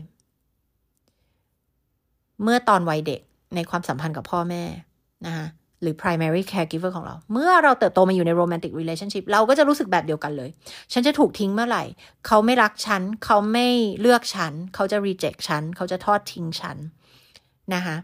[2.44, 3.22] เมื่อตอนวัยเด็ก
[3.56, 4.64] ในความสัมพันธ์กับพ่อแม่
[5.26, 5.46] นะคะ
[5.82, 10.50] หรือ primary caregiver ของเรา เมื่อเราเติบโตมาอยู่ใน romantic relationship เราก็จะรู้สึกแบบเดียวกันเลย
[10.94, 11.84] ฉันจะถูกทิ้งเมื่อไหร่
[12.28, 13.68] เขาไม่รักฉัน เขาไม่
[14.02, 16.78] เลือกฉัน เขาจะ reject ฉัน เขาจะทอดทิ้งฉัน
[17.76, 17.98] นะคะ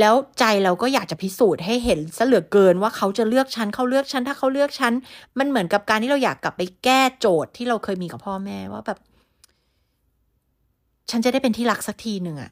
[0.00, 4.92] แล้วใจเราก็อยากจะพิสูจน์ให้เห็นซะเหลือเกินว่าเขาจะเลือกฉัน เขาเลือกฉัน ถ้าเขาเลือกฉัน
[5.38, 8.98] มันเหมือนกับการที่เราอยากกลับไปแก้โจทย์ที่เราเคยมีกับพ่อแม่ว่าแบบ
[11.10, 12.50] ฉันจะได้เป็นที่รักสักทีหนึ่งอะ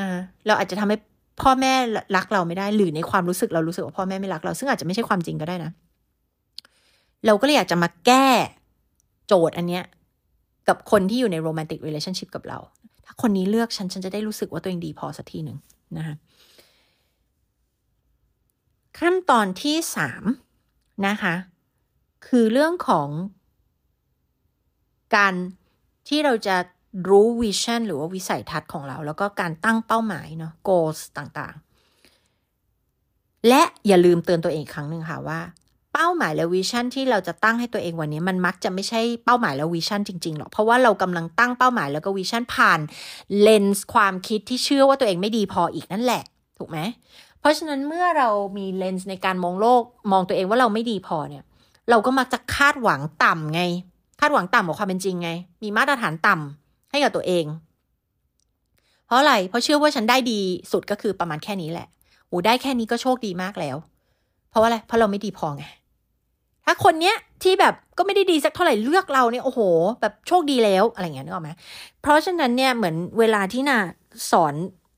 [0.00, 0.10] นะ
[0.46, 0.96] เราอาจจะทำให้
[1.40, 1.74] พ่อแม่
[2.16, 5.70] รักเราไม่ได้หรือในความรู้สึกเรารู้สึกว่าพ่อแม่ไม่รักเรา ซึ่งอาจจะไม่ใช่ความจริงก็ได้นะ
[7.26, 8.28] เราก็เลยอยากจะมาแก้
[9.26, 9.84] โจทย์อันเนี้ย
[10.68, 12.58] กับคนที่อยู่ใน romantic relationship กับเรา
[13.04, 15.58] ถ้าคนนี้เลือกฉันฉันจะได้รู้สึกว่าตัวเองดีพอสักทีหนึ่ง
[15.96, 16.14] นะคะ
[18.98, 20.24] ขั้นตอนที่สาม
[21.06, 21.34] นะคะ
[22.26, 23.08] คือเรื่องของ
[25.16, 25.34] การ
[26.08, 26.56] ที่เราจะ
[27.08, 35.40] รู้ vision หรือว่าวิสัยทัศน์ของเรา แล้วก็การตั้งเป้าหมายเนาะ goals ต่างๆ และอย่าลืมเตือนตัวเองครั้งหนึ่งค่ะว่า
[35.92, 42.80] เป้าหมายและ vision ที่เราจะตั้งให้ตัวเองวันนี้ มันมักจะไม่ใช่เป้าหมายและ vision จริงๆหรอกเพราะว่าเรากำลังตั้งเป้าหมายแล้วก็ vision ผ่าน
[43.40, 46.22] เลนส์ความคิดที่เชื่อว่าตัวเองไม่ดีพออีกนั่นแหละ
[46.58, 46.78] ถูกไหม
[47.40, 48.28] เพราะฉะนั้นเมื่อเรา
[48.58, 49.82] มีเลนส์ในการมองโลก
[50.12, 51.42] มองตัวเองว่าเราไม่ดีพอเนี่ย
[51.90, 53.62] เราก็มักจะคาดหวังต่ำไง
[54.20, 55.30] คาดหวังต่ำกว่าความเป็นจริงไง
[55.62, 56.63] มีมาตรฐานต่ำ
[56.94, 57.46] ให้กับตัวเอง
[59.06, 60.40] เพราะอะไรเพราะเชื่อว่าฉันได้ดี
[60.72, 61.88] สุดก็คือประมาณแค่นี้แหละ
[62.28, 63.76] โอ้ได้แค่นี้ก็โชคดีมากแล้ว
[64.50, 65.64] เพราะว่าอะไรเพราะเราไม่ดีพอไง
[66.66, 69.60] ถ้าคนเนี้ยที่แบบก็ไม่ได้ดีสักเท่าไหร่เลือกเราเนี่ยโอ้โห
[70.00, 71.50] แบบโชคดีแล้วอะไรเงี้ยนึกออกไหม
[72.02, 73.80] เพราะฉะนั้นเนี่ยเหมือนเวลาที่นิดา
[74.30, 74.54] สอน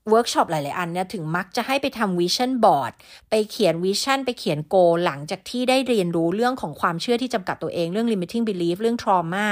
[0.09, 2.93] เวิร์กช็อปหลาย ๆ อันเนี่ยถึงมักจะให้ไปทำ vision board
[3.29, 4.75] ไปเขียน vision ไปเขียน goal
[5.05, 9.47] หลังจากที่ได้เรียนรู้เรื่องของความเชื่อที่จำกัดตัวเองเรื่อง limiting belief เรื่อง trauma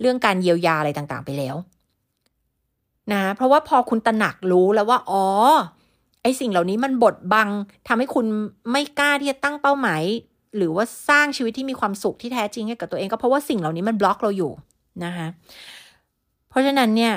[0.00, 1.56] เรื่องการเยียวยาอะไรต่าง ๆ ไปแล้ว
[3.12, 5.26] นะเพราะว่าพอคุณตระหนักรู้แล้วว่า อ๋อ
[6.22, 7.48] ไอสิ่งเหล่านี้มันบดบัง
[7.88, 8.26] ทำให้คุณ
[8.72, 10.02] ไม่กล้าที่จะตั้งเป้าหมาย
[10.56, 14.52] หรือว่าสร้างชีวิตที่มีความสุขที่แท้จริงให้กับตัวเองก็เพราะว่าสิ่งเหล่านี้มันบล็อกเราอยู่
[15.04, 15.26] นะคะ
[16.48, 17.14] เพราะฉะนั้นเนี่ย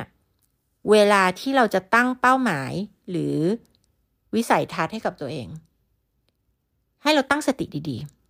[0.92, 2.72] เวลาที่เราจะตั้งเป้าหมาย
[3.10, 3.38] หรือ
[4.36, 5.48] วิสัยทัศน์ให้กับตัวเอง
[7.04, 8.23] ให้เราตั้งสติดีๆ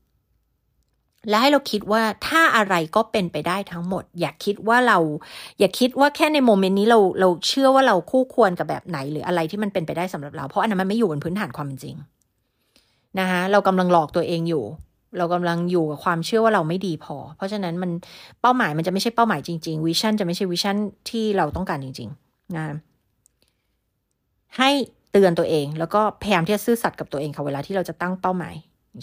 [1.30, 4.98] และให้เราคิดว่าถ้าอะไรก็เป็นไปได้ทั้งหมด อย่าคิดว่าเรา
[5.60, 11.96] อย่าคิดว่าแค่ใน moment นี้เราเราเชื่อว่าเราคู่ควรกับแบบไหน หรืออะไรที่มันเป็นไปได้สำหรับเรา เพราะอันนั้นมันไม่อยู่บนพื้นฐานความเป็นจริง
[13.20, 14.64] นะคะเรากำลังหลอกตัวเองอยู่
[15.18, 17.92] เรากำลังอยู่กับความเชื่อว่าเราไม่ดีพอ เพราะฉะนั้นมัน
[18.42, 20.76] เป้าหมายมันจะไม่ใช่เป้าหมายจริงๆ vision จะไม่ใช่ vision
[21.10, 22.64] ที่เราต้องการจริงๆนะ
[24.58, 24.70] ให้
[25.12, 28.56] เตือนตัวเอง แล้วก็พยายามที่จะซื่อสัตย์กับตัวเองค่ะเวลาที่เราจะตั้งเป้าหมาย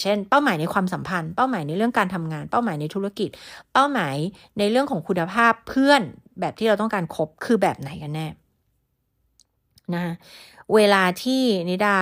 [0.03, 3.30] เช่น เป้าหมายในความสัมพันธ์ เป้าหมายในเรื่องการทำงาน เป้าหมายในธุรกิจ
[3.72, 4.16] เป้าหมาย
[4.59, 6.03] ในเรื่องของคุณภาพเพื่อน
[6.41, 8.26] แบบที่เราต้องการคบคือแบบไหนกันแน่
[9.95, 10.14] นะ
[10.74, 11.97] เวลาที่นิดา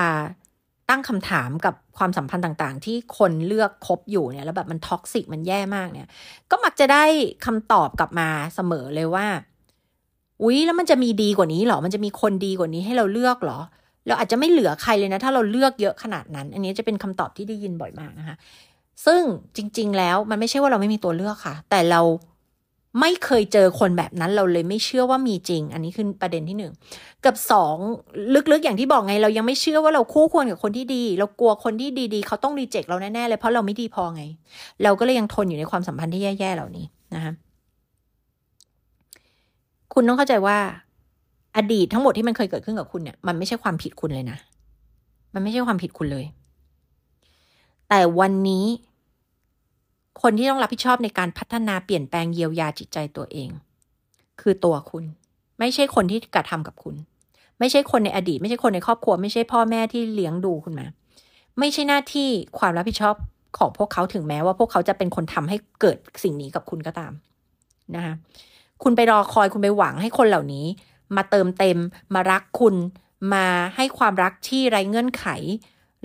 [0.90, 6.08] ตั้งคำถามกับความสัมพันธ์ต่างๆ ที่คุณเลือกคบอยู่เนี่ยแล้วแบบมัน toxic มันแย่มากเนี่ย
[6.50, 7.04] ก็มักจะได้
[7.46, 9.26] คำตอบกลับมาเสมอเลยว่า
[10.42, 13.58] อุ๊ยแล้วมันจะมีดีกว่านี้หรอ มันจะมีคนดีกว่านี้ให้เราเลือกหรอ
[14.06, 18.36] เราอาจจะไม่เหลือใครเลยนะ ถ้าเราเลือกเยอะขนาดนั้น อันนี้จะเป็นคำตอบที่ได้ยินบ่อยมากนะคะ
[19.06, 19.22] ซึ่ง
[19.56, 22.02] จริง ๆ แล้วมันไม่ใช่ว่าเราไม่มีตัวเลือกค่ะ แต่เรา
[23.00, 26.72] ไม่เคยเจอคนแบบนั้นเราเลยไม่เชื่อว่ามีจริง อันนี้คือประเด็นที่หนึ่ง
[27.24, 27.76] กับสอง
[28.52, 34.22] ลึกๆอย่างที่บอกไง เรายังไม่เชื่อว่าเราคู่ควรกับคนที่ดี เรากลัวคนที่ดีๆ เขาต้องรีเจ็คเราแน่ๆเลยเพราะเราไม่ดีพอไง
[34.82, 37.32] เราก็เลยยังทนอยู่ในความสัมพันธ์ที่แย่ๆเหล่านี้นะคะ
[39.94, 40.58] คุณต้องเข้าใจว่า
[41.56, 44.38] อดีตทั้งหมดที่มันเคยเกิดขึ้นกับคุณเนี่ย มันไม่ใช่ความผิดคุณเลยนะ
[45.34, 46.24] มันไม่ใช่ความผิดคุณเลย
[47.88, 48.66] แต่วันนี้
[50.22, 53.50] คนที่ต้องรับผิดชอบในการพัฒนาเปลี่ยนแปลงเยียวยาจิตใจตัวเอง
[54.40, 55.04] คือตัวคุณ
[55.58, 56.94] ไม่ใช่คนที่กระทำกับคุณ
[57.58, 60.86] ไม่ใช่คนในอดีต ไม่ใช่คนในครอบครัว ไม่ใช่พ่อแม่ที่เลี้ยงดูคุณมา
[61.58, 62.28] ไม่ใช่หน้าที่
[62.58, 63.14] ความรับผิดชอบ
[63.58, 67.12] ของพวกเขาถึงแม้ว่าพวกเขาจะเป็นคนทำให้เกิดสิ่งนี้กับคุณก็ตาม
[67.96, 68.14] นะคะ
[68.82, 70.66] คุณไปรอคอยคุณไปหวังให้คนเหล่านี้
[71.16, 71.78] มาเติมเต็ม
[72.14, 72.74] มารักคุณ
[73.34, 73.46] มา
[73.76, 75.26] ให้ความรักที่ไร้เงื่อนไข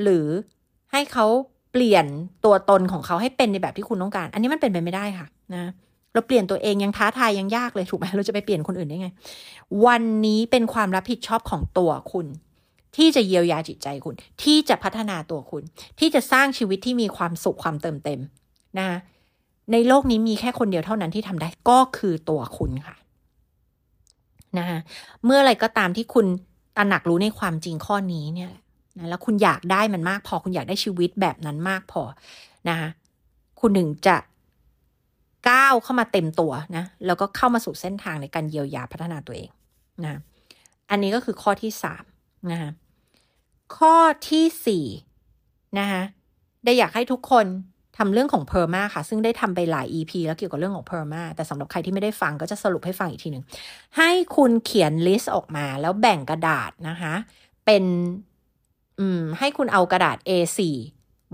[0.02, 0.28] หรือ
[0.92, 1.26] ให้เขา
[1.72, 2.06] เปลี่ยน
[2.46, 5.72] ตัวตนของเขาให้เป็นในแบบที่คุณต้องการ อันนี้มันเป็นไปไม่ได้ค่ะนะ
[6.14, 9.10] เราเปลี่ยนตัวเองยังท้าทายยังยากเลยถูกไหมเราจะไปเปลี่ยนคนอื่นได้ไง
[9.86, 12.28] วันนี้เป็นความรับผิดชอบของตัวคุณ
[12.96, 15.64] ที่จะเยียวยาจิตใจคุณ ที่จะพัฒนาตัวคุณ
[16.00, 18.20] ที่จะสร้างชีวิตที่มีความสุขความเติมเต็ม
[18.80, 18.88] นะ
[19.72, 22.96] ในโลกนี้มีแค่คนเดียวเท่านั้นที่ทำได้ก็คือตัวคุณค่ะ
[24.60, 24.80] นะคะ
[25.26, 26.26] เมื่อไรก็ตามที่คุณ
[26.78, 28.52] ตระหนักรู้ในความจริงข้อนี้เนี่ย
[28.98, 32.02] นะแล้วคุณอยากได้มันมากพอคุณอยากได้ชีวิตแบบนั้นมากพอ
[32.70, 32.90] นะคะ
[33.60, 34.18] คุณถึงจะ
[35.50, 39.50] ก้าวเข้ามาเต็มตัวนะแล้วก็เข้ามาสู่เส้นทางในการเยียวยาพัฒนาตัวเอง
[40.04, 40.20] นะ
[40.90, 42.04] อันนี้ก็คือข้อที่สาม
[42.52, 42.72] นะคะ
[43.78, 43.96] ข้อ
[44.30, 44.86] ที่สี่
[45.80, 46.02] นะคะ
[46.66, 47.46] ได้อยากให้ทุกคน
[47.98, 53.44] ทำเรื่องของ PERMA ค่ะ ซึ่งได้ทำไปหลาย EP แล้วเกี่ยวกับเรื่องของ PERMA แต่สำหรับใครที่ไม่ได้ฟังก็จะสรุปให้ฟังอีกทีหนึ่ง
[53.98, 57.14] ให้คุณเขียน list ออกมาแล้วแบ่งกระดาษนะคะ
[57.66, 57.84] เป็น
[59.00, 60.60] อืมให้คุณเอากระดาษ A4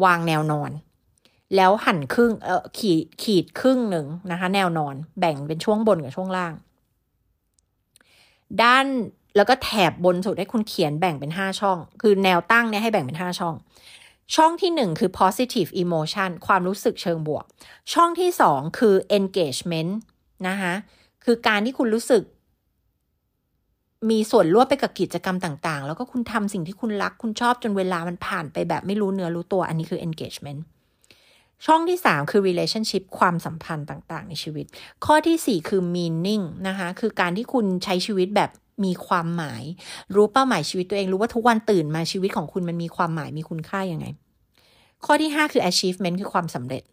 [0.04, 0.72] วางแนวนอน
[1.56, 6.54] แล้วหั่นครึ่งเออขีดขีดครึ่งหนึ่งนะคะ แนวนอน แบ่งเป็นช่วงบนกับช่วงล่าง
[8.64, 8.86] ด้าน
[9.36, 13.56] แล้วก็แถบบนสุดให้คุณเขียนแบ่งเป็นห้าช่อง คือแนวตั้งเนี่ยให้แบ่งเป็นห้าช่อง
[14.36, 17.46] ช่องที่หนึ่งคือ positive emotion ความรู้สึกเชิงบวก
[17.94, 19.92] ช่องที่สองคือ engagement
[20.48, 20.74] นะคะ
[21.26, 22.24] คือการที่คุณรู้สึก
[24.10, 30.62] มีส่วนร่วมไปกับกิจกรรมต่างๆ แล้วก็คุณทำสิ่งที่คุณรัก คุณชอบจนเวลามันผ่านไปแบบไม่รู้เนื้อรู้ตัว อันนี้คือ engagement
[31.66, 34.66] ช่องที่สามคือ relationship ความสัมพันธ์ต่าง ๆ ในชีวิต
[35.06, 38.50] ข้อที่สี่คือ meaning นะคะ คือการที่คุณใช้ชีวิตแบบ
[38.84, 39.64] มีความหมาย
[40.16, 44.06] รู้เป้าหมายชีวิตตัวเองรู้ว่าทุกวันตื่นมาชีวิตของคุณมันมีความหมายมีคุณค่ายังไง
[45.06, 46.84] ข้อที่ 5 คือ achievement คือความสำเร็จ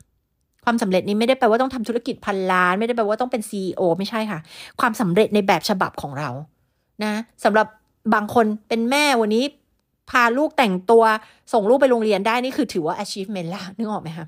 [0.64, 4.40] ความสำเร็จนี้ไม่ได้แปลว่าต้องทำธุรกิจพันล้าน ไม่ได้แปลว่าต้องเป็น CEO ไม่ใช่ค่ะ
[4.80, 6.28] ความสำเร็จในแบบฉบับของเรา
[7.04, 7.12] นะ
[7.44, 7.66] สำหรับ
[8.14, 9.44] บางคนเป็นแม่วันนี้
[10.10, 11.04] พาลูกแต่งตัว
[11.52, 14.26] ส่งลูกไปโรงเรียนได้นี่คือถือว่า achievement ละนึกออกไหมคะ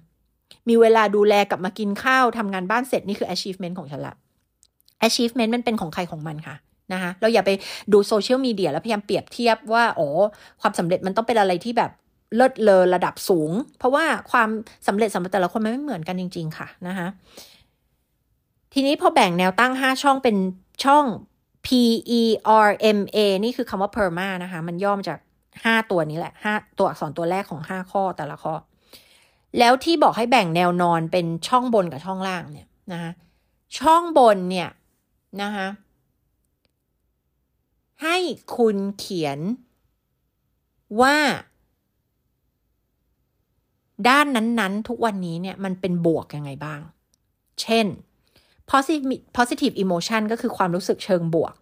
[0.69, 4.15] มีเวลาดูแลกลับมากินข้าวทำงานบ้านเสร็จนี่คือ achievement ของฉันละ
[5.07, 6.57] achievement มันเป็นของใครของมันค่ะ
[6.93, 7.51] นะคะเราอย่าไป
[7.93, 10.07] ดูโซเชียลมีเดียแล้วพยายามเปรียบเทียบว่าโอ้
[10.61, 11.91] ความสำเร็จมันต้องเป็นอะไรที่แบบ
[12.37, 14.49] เลิศเลอระดับสูง เพราะว่าความ
[14.87, 17.09] สำเร็จสำหรับแต่ละคนมันไม่เหมือนกันจริง ๆ ค่ะนะคะ
[18.73, 20.37] ทีนี้พอแบ่งแนวตั้ง 5 ช่องเป็น
[20.85, 21.05] ช่อง
[21.67, 21.69] P
[22.21, 22.23] E
[22.67, 25.19] R M A นี่คือคำว่า PERMA นะคะ มันย่อมาจาก
[25.55, 28.55] 5 ตัวนี้แหละ 5 ตัวอักษรตัวแรกของ 5 ข้อแต่ละข้อ
[29.59, 33.13] แล้วที่บอกให้แบ่งแนวนอนเป็นช่องบนกับช่องล่างเนี่ยนะคะ
[33.81, 34.69] ช่องบนเนี่ย
[35.43, 35.67] นะคะ
[38.03, 38.17] ให้
[38.57, 39.39] คุณเขียน
[41.01, 41.17] ว่า
[44.09, 46.81] ด้านนั้นๆ ทุกวันนี้เนี่ยมันเป็นบวกยังไงบ้าง
[47.63, 47.87] เช่น
[48.71, 49.05] positive
[49.37, 51.55] positive emotion ก็คือความรู้สึกเชิงบวก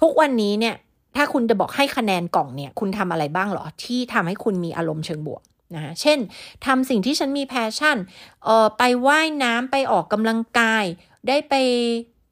[0.00, 0.74] ทุกวันนี้เนี่ย
[1.16, 5.42] ถ้าคุณจะบอกให้คะแนนกล่องเนี่ย คุณทำอะไรบ้างหรอ ที่ทำให้คุณมีอารมณ์เชิงบวก
[5.74, 6.18] นะเช่น
[6.66, 7.96] ทำสิ่งที่ฉันมี passion
[8.44, 10.84] เอ่อไปไว่ายน้ำไปออกกำลังกาย
[11.28, 11.54] ได้ไป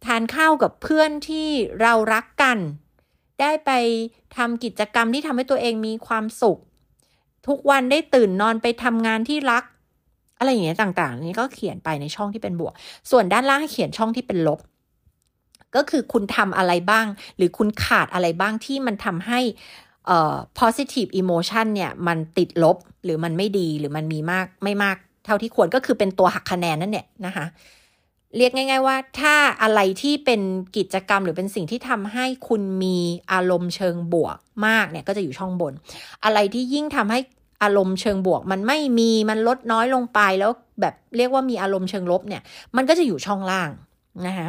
[0.06, 1.48] ทานข้าวกับเพื่อนที่
[1.80, 2.58] เรารักกัน
[3.40, 3.70] ได้ไป
[4.36, 6.58] ทำกิจกรรมที่ทำให้ตัวเองมีความสุข
[7.48, 9.64] ทุกวันได้ตื่นนอนไปทำงานที่รัก
[10.38, 12.72] อะไรอย่างเงี้ยต่างๆ นี้ก็เขียนไปในช่องที่เป็นบวก
[13.10, 14.60] ส่วนด้านล่างให้เขียนช่องที่เป็นลบ
[15.76, 19.40] ก็คือคุณทำอะไรบ้าง หรือคุณขาดอะไรบ้างที่มันทำให้
[20.06, 27.46] เอ่อ positive emotion เนี่ยมันติดลบหรือมันไม่ดีหรือมันมีมากไม่มาก เท่าที่ควรก็คือเป็นตัวหักคะแนนนั่นเนี่ยนะคะ
[28.36, 30.40] เรียกง่าย ๆ ว่า ถ้าอะไรที่เป็น
[30.76, 32.98] กิจกรรมหรือเป็นสิ่งที่ทำให้คุณมี
[33.32, 35.72] อารมณ์เชิงบวกมากเนี่ยก็จะอยู่ช่องบน
[36.24, 37.18] อะไรที่ยิ่งทำให้
[37.62, 40.50] อารมณ์เชิงบวก มันไม่มีมันลดน้อยลงไปแล้ว
[40.80, 42.42] แบบเรียกว่ามีอารมณ์เชิงลบเนี่ย
[42.76, 43.70] มันก็จะอยู่ช่องล่าง
[44.26, 44.48] นะคะ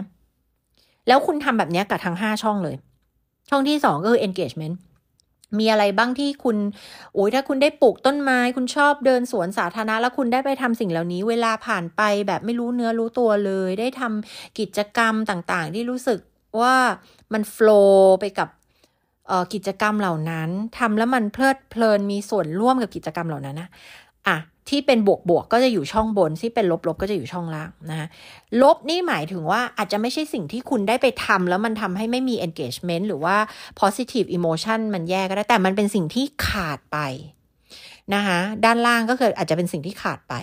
[1.07, 2.75] แล้วคุณทำแบบนี้กับทั้งห้าช่องเลย
[3.49, 4.75] ช่องที่สองก็คือ engagement
[5.58, 6.58] มีอะไรบ้างที่คุณ
[7.14, 16.20] โอ้ยถ้าคุณได้ปลูกต้นไม้ คุณชอบเดินสวนสาธารณะแล้วคุณได้ไปทำสิ่งเหล่านี้ เวลาผ่านไปแบบไม่รู้เนื้อรู้ตัวเลย ได้ทำกิจกรรมต่างๆ ที่รู้สึก
[16.62, 16.76] ว่า
[17.34, 18.50] มันโฟล์ไปกับ
[19.54, 23.70] กิจกรรมเหล่านั้นทำแล้วมันเพลิดเพลินมีส่วนร่วมกับกิจกรรมเหล่านั้นนะ
[24.28, 24.38] อะ
[24.70, 28.07] ที่เป็นบวกบวกก็จะอยู่ช่องบน ที่เป็นลบลบก็จะอยู่ช่องล่างนะ
[28.61, 33.36] ลบนี่หมายถึงว่าอาจจะไม่ใช่สิ่งที่คุณได้ไปทำแล้วมันทำให้ไม่มี engagement หรือว่า
[33.80, 36.97] positive emotion มันแย่ก็ได้ แต่มันเป็นสิ่งที่ขาดไป
[38.13, 40.36] นะคะด้านล่างก็คืออาจจะเป็นสิ่งที่ขาดไป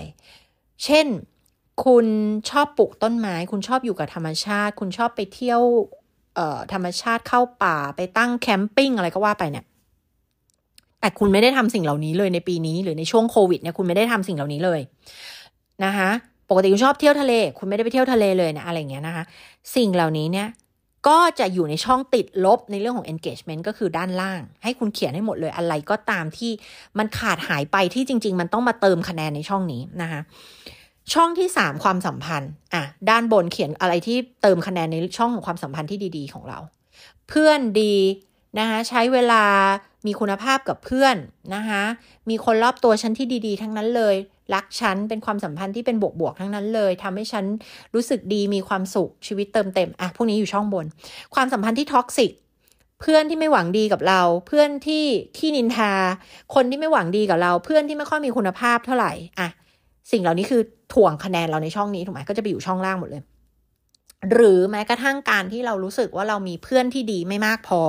[0.84, 1.06] เช่น
[1.84, 2.06] คุณ
[2.50, 5.62] ชอบปลูกต้นไม้ คุณชอบอยู่กับธรรมชาติ คุณชอบไปเที่ยว
[6.72, 9.64] ธรรมชาติเข้าป่าไปตั้งแคมปิ้งอะไรก็ว่าไปเนี่ย
[11.06, 14.80] แต่คุณไม่ได้ทำสิ่งเหล่านี้เลยในปีนี้หรือในช่วงโควิดเนี่ยคุณไม่ได้ทำสิ่งเหล่านี้เลย
[15.84, 16.10] นะคะ
[16.50, 19.24] ปกติคุณชอบเที่ยวทะเล คุณไม่ได้ไปเที่ยวทะเลเลยนะอะไรเงี้ยนะคะ
[19.76, 20.48] สิ่งเหล่านี้เนี่ย
[21.08, 26.50] ก็จะอยู่ในช่องติดลบในเรื่องของ engagement ก็คือด้านล่าง ให้คุณเขียนให้หมดเลยอะไรก็ตามที่
[26.98, 30.20] มันขาดหายไปที่จริง ๆ มันต้องมาเติมคะแนนในช่องนี้นะคะ
[31.14, 36.58] ช่องที่สามความสัมพันธ์อะด้านบนเขียนอะไรที่เติมคะแนนในช่องของความสัมพันธ์ที่ดี ๆ ของเรา
[37.28, 37.94] เพื่อนดี
[38.58, 39.44] นะคะใช้เวลา
[40.06, 41.16] มีคุณภาพกับเพื่อน
[41.54, 41.82] นะคะ
[42.30, 44.16] มีคนรอบตัวฉันที่ดีๆ ทั้งนั้นเลย
[44.54, 47.44] รักฉันเป็นความสัมพันธ์ที่เป็นบวกๆทั้งนั้นเลยทำให้ฉัน
[47.94, 50.86] รู้สึกดีมีความสุขชีวิตเติมเต็มอะพวกนี้อยู่ช่องบน
[51.34, 52.30] ความสัมพันธ์ที่ท็อกซิก
[53.00, 55.04] เพื่อนที่ไม่หวังดีกับเรา เพื่อนที่
[55.36, 55.92] ขี้นินทา
[56.54, 59.48] คนที่ไม่หวังดีกับเรา เพื่อนที่ไม่ค่อยมีคุณภาพเท่าไหร่อะ
[60.12, 60.62] สิ่งเหล่านี้คือ
[60.94, 63.22] ถ่วงคะแนนเราในช่องนี้ถูกไหมก็จะไปอยู่ช่องล่างหมดเลย
[64.32, 67.82] หรือแม้กระทั่งการที่เรารู้สึกว่าเรามีเพื่อนที่ดีไม่มากพอ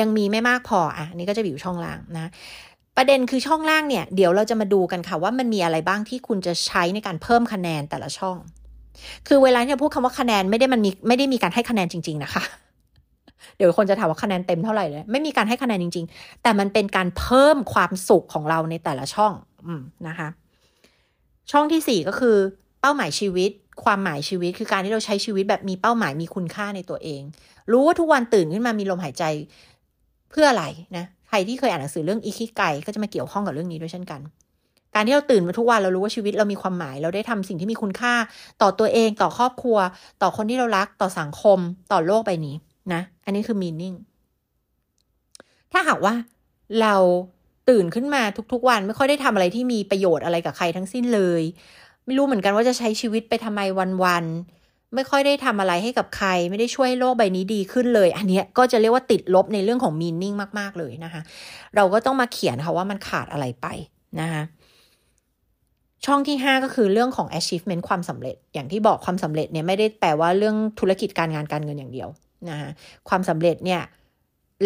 [0.00, 2.30] ยังมีไม่มากพออะนี่ก็จะอยู่ช่องล่างนะ
[2.96, 8.36] ประเด็นคือช่องล่างเนี่ย เดี๋ยวเราจะมาดูกันค่ะว่ามันมีอะไรบ้างที่คุณจะใช้ในการเพิ่มคะแนนแต่ละช่อง
[9.28, 12.42] คือเวลาที่เราพูดคำว่าคะแนนไม่ได้มันมีไม่ได้มีการให้คะแนนจริง ๆนะคะ
[13.56, 19.32] เดี๋ยวคนจะถามว่าคะแนนเต็มเท่าไหร่เลยไม่มีการให้คะแนนจริง ๆ แต่มันเป็นการเพิ่มความสุขของเราในแต่ละช่อง
[19.66, 20.28] อืมนะคะ
[21.50, 22.36] ช่องที่สี่ก็คือ
[22.80, 23.50] เป้าหมายชีวิต
[23.84, 27.22] ความหมายชีวิตคือการที่เราใช้ชีวิตแบบมีเป้าหมายมีคุณค่าในตัวเอง
[27.72, 29.24] รู้ว่าทุกวันตื่นขึ้นมามีลมหายใจ
[30.34, 30.64] พื่ออะไร
[30.96, 34.20] นะใครที่เคยอ่านหนังสือเรื่องอิคิไกก็จะมาเกี่ยวข้องกับเรื่องนี้ด้วยเช่นกัน
[34.94, 38.14] การที่เราตื่นมาทุกวันเรารู้ว่าชีวิตเรามีความหมาย เราได้ทำสิ่งที่มีคุณค่า
[38.62, 39.78] ต่อตัวเองต่อครอบครัว
[40.22, 41.58] ต่อคนที่เรารักต่อสังคม
[41.92, 42.56] ต่อโลกใบนี้
[42.92, 43.96] นะ อันนี้คือ meaning
[45.72, 46.14] ถ้าหากว่า
[46.80, 46.94] เรา
[47.68, 48.22] ตื่นขึ้นมา
[48.52, 51.42] ทุกๆวันไม่ค่อยได้ทำอะไรที่มีประโยชน์อะไรกับใครทั้งสิ้นเลย
[52.06, 53.60] ไม่รู้เหมือนกันว่าจะใช้ชีวิตไปทำไม
[54.04, 54.53] วันๆ
[54.94, 61.22] ไม่ค่อยได้ทำอะไรให้กับใคร ไม่ได้ช่วยโลกใบนี้ดีขึ้นเลย อันนี้ก็จะเรียกว่าติดลบในเรื่องของมีนิ่งมาก ๆ เลยนะคะ
[61.76, 63.66] เราก็ต้องมาเขียนค่ะว่ามันขาดอะไรไป
[64.20, 64.42] นะคะ
[66.06, 72.08] ช่องที่ 5 ก็คือเรื่องของ achievement ความสำเร็จ อย่างที่บอกความสำเร็จเนี่ยไม่ได้แปลว่าเรื่องธุรกิจการงานการเงินอย่างเดียว
[72.50, 72.70] นะคะ
[73.08, 73.80] ความสำเร็จเนี่ย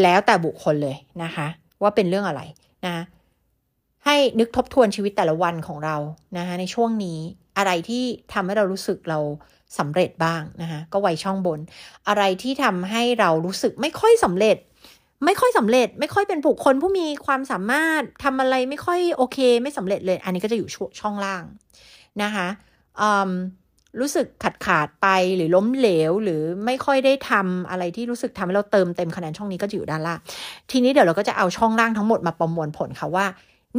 [0.03, 1.47] แล้วแต่บุคคลเลยนะคะ
[1.83, 2.43] ว่าเป็นเรื่องอะไร
[2.87, 3.05] นะ
[4.05, 5.97] ให้นึกทบทวนชีวิตแต่ละวันของเรา
[6.39, 7.19] นะคะในช่วงนี้
[7.59, 9.19] อะไรที่ทำให้เรารู้สึกเรา
[9.79, 11.61] สำเร็จบ้างนะคะก็ไว้ช่องบน
[12.09, 14.57] อะไรที่ทำให้เรารู้สึกไม่ค่อยสำเร็จ
[15.25, 20.69] ไม่ค่อยสำเร็จ ไม่ค่อยเป็นบุคคลผู้มีความสามารถทำอะไรไม่ค่อยโอเค ไม่สำเร็จเลย อันนี้ก็จะอยู่
[21.01, 21.43] ช่องล่าง
[22.23, 22.49] นะคะ
[24.01, 30.19] รู้สึกขาดขาดไปหรือล้มเหลว หรือไม่ค่อยได้ทำอะไรที่รู้สึกทำให้เราเติมเต็มคะแนนช่องนี้ก็จะอยู่ด้านล่าง
[30.71, 33.27] ทีนี้เดี๋ยวเราก็จะเอาช่องล่างทั้งหมดมาประมวลผลค่ะว่า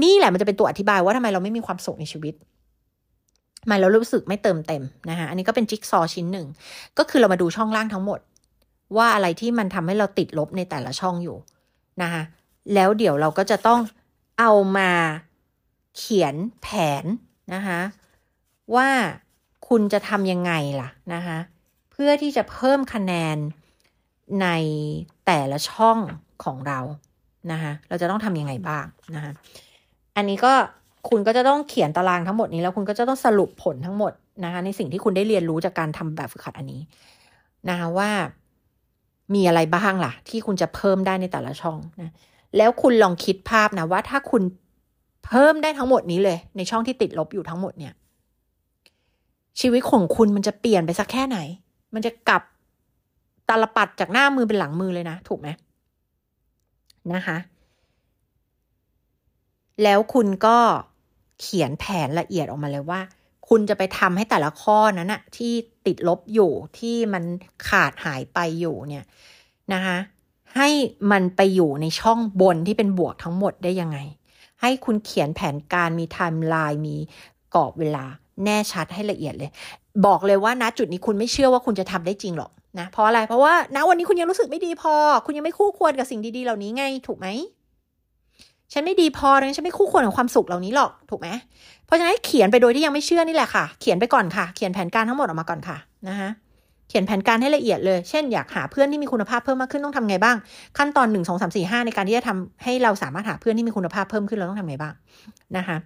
[0.04, 2.34] นี่แหละมันจะเป็นตัวอธิบายว่าทำไมเราไม่มีความสุขในชีวิต
[3.70, 6.48] มาแล้วรู้สึกไม่เติมเต็มนะคะอันนี้ก็เป็นจิ๊กซอชิ้นหนึ่ง
[6.98, 8.20] ก็คือเรามาดูช่องล่างทั้งหมด
[8.98, 11.38] ว่าอะไรที่มันทำให้เราติดลบในแต่ละช่องอยู่
[12.02, 12.24] นะคะ
[12.74, 13.80] แล้วเดี๋ยวเราก็จะต้อง
[14.40, 14.92] เอามา
[15.98, 16.68] เขียนแผ
[17.04, 17.06] น
[17.54, 17.80] นะคะ
[18.76, 18.90] ว่า
[19.68, 20.52] คุณจะทำยังไง
[20.82, 21.38] ล่ะนะคะ
[21.92, 23.38] เพื่อที่จะเพิ่มคะแนน
[24.42, 24.48] ใน
[25.26, 25.98] แต่ละช่อง
[26.44, 26.80] ของเรา
[27.52, 29.32] นะคะเราจะต้องทำยังไงบ้างนะคะ
[30.16, 30.54] อันนี้ก็
[31.08, 36.82] คุณก็จะต้องเขียนตารางทั้งหมดนี้ แล้วคุณก็จะต้องสรุปผลทั้งหมดนะคะในสิ่งที่คุณได้เรียนรู้จากการทำแบบฝึกหัดอันนี้
[37.70, 38.10] นะคะว่า
[39.34, 42.12] มีอะไรบ้างล่ะ ที่คุณจะเพิ่มได้ในแต่ละช่องนะ
[42.58, 44.44] แล้วคุณลองคิดภาพนะว่าถ้าคุณ
[45.26, 47.94] เพิ่มได้ทั้งหมดนี้เลย ในช่องที่ติดลบอยู่ทั้งหมดเนี่ย
[49.60, 51.38] ชีวิตของคุณมันจะเปลี่ยนไปสักแค่ไหน
[51.94, 52.44] มันจะกลับ
[53.50, 55.48] ตาลปัดจากหน้ามือเป็นหลังมือเลยนะ ถูกไหม
[57.14, 57.38] นะคะ
[59.84, 60.58] แล้วคุณก็
[61.42, 63.02] เขียนแผนละเอียดออกมาเลยว่า
[63.50, 65.54] คุณจะไปทำให้แต่ละข้อนั้นอะที่
[65.86, 67.24] ติดลบอยู่ที่มัน
[67.68, 69.06] ขาดหายไปอยู่เนี่ย
[69.74, 69.98] นะคะ
[70.56, 70.70] ให้
[71.12, 73.98] มันไปอยู่ในช่องบนที่เป็นบวกทั้งหมดได้ยังไง
[74.62, 76.96] ให้คุณเขียนแผนการมีไทม์ไลน์มี
[77.56, 78.06] กรอบเวลา
[78.46, 79.52] แน่ชัดให้ละเอียดเลย
[80.06, 84.94] บอกเลยว่าณจุดนี้คุณไม่เชื่อว่าคุณจะทำได้จริงหรอกนะเพราะอะไรเพราะว่าณวันนี้คุณยังรู้สึกไม่ดีพอ
[85.26, 87.28] คุณยังไม่คู่ควรกับสิ่งดีๆเหล่านี้ไงถูกไหม
[88.74, 91.28] ฉันไม่ดีพอเลยฉันไม่คู่ควรกับความสุขเหล่านี้หรอกถูกไหม
[91.86, 96.30] เพราะฉะนั้นเขียนไปโดยที่ยังไม่เชื่อนี่แหละค่ะ เขียนไปก่อนค่ะ เขียนแผนการทั้งหมดออกมาก่อนค่ะนะคะ
[96.90, 100.36] เขียนแผนการให้ละเอียดเลย เช่น อยากหาเพื่อนที่มีคุณภาพเพิ่มมากขึ้นต้องทำไงบ้าง
[100.78, 104.94] ขั้นตอนหนึ่งสองสามสี่ห้าในการที่จะทำให้เราสามารถหาเพื่อนที่มีคุณภาพเพิ่มขึ้นเราต้องทำไงบ้าง
[105.58, 105.78] นะคะ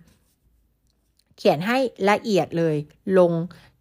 [1.38, 1.78] เขียนให้
[2.10, 2.76] ละเอียดเลย
[3.20, 3.32] ลง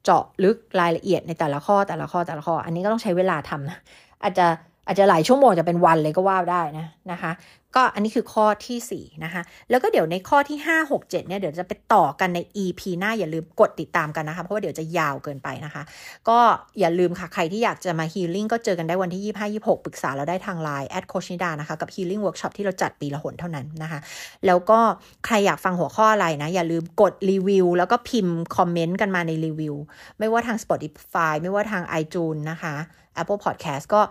[0.05, 3.78] เจาะลึกรายละเอียดในแต่ละข้อแต่ละข้อแต่ละข้อ อันนี้ก็ต้องใช้เวลาทำนะ
[4.22, 4.46] อาจจะ
[4.87, 7.33] อาจจะหลายชั่วโมงจะเป็นวันเลยก็ว่าได้นะนะคะ
[7.76, 15.83] ก็อันนี้คือข้อที่4นะคะ แล้วก็เดี๋ยวในข้อที่ 5 6 7เนี่ยเดี๋ยวจะไปต่อกันใน EP หน้าอย่าลืมกดติดตามกันนะคะ เพราะว่าเดี๋ยวจะยาวเกินไปนะคะ
[16.28, 16.39] ก็
[16.80, 24.01] อย่าลืมค่ะ ใครที่อยากจะมา healing ก็เจอกันได้วันที่ 25 26 ปรึกษาเราได้ทาง Line แอดโคชนิดานะคะ กับ healing workshop ที่เราจัดปีละหนเท่านั้นนะคะ
[24.47, 24.78] แล้วก็
[25.26, 29.74] ใครอยากฟังหัวข้ออะไรนะ อย่าลืมกดรีวิวแล้วก็พิมพ์คอมเมนต์กันมาในรีวิว
[30.18, 32.74] ไม่ว่าทาง Spotify ไม่ว่าทาง iTunes นะคะ
[33.20, 34.03] Apple Podcast ก็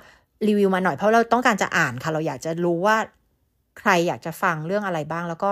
[0.47, 2.97] รีวิวมาหน่อยเพราะเราต้องการจะอ่านค่ะ เราอยากจะรู้ว่า
[3.79, 5.51] ใครอยากจะฟังเรื่องอะไรบ้าง แล้วก็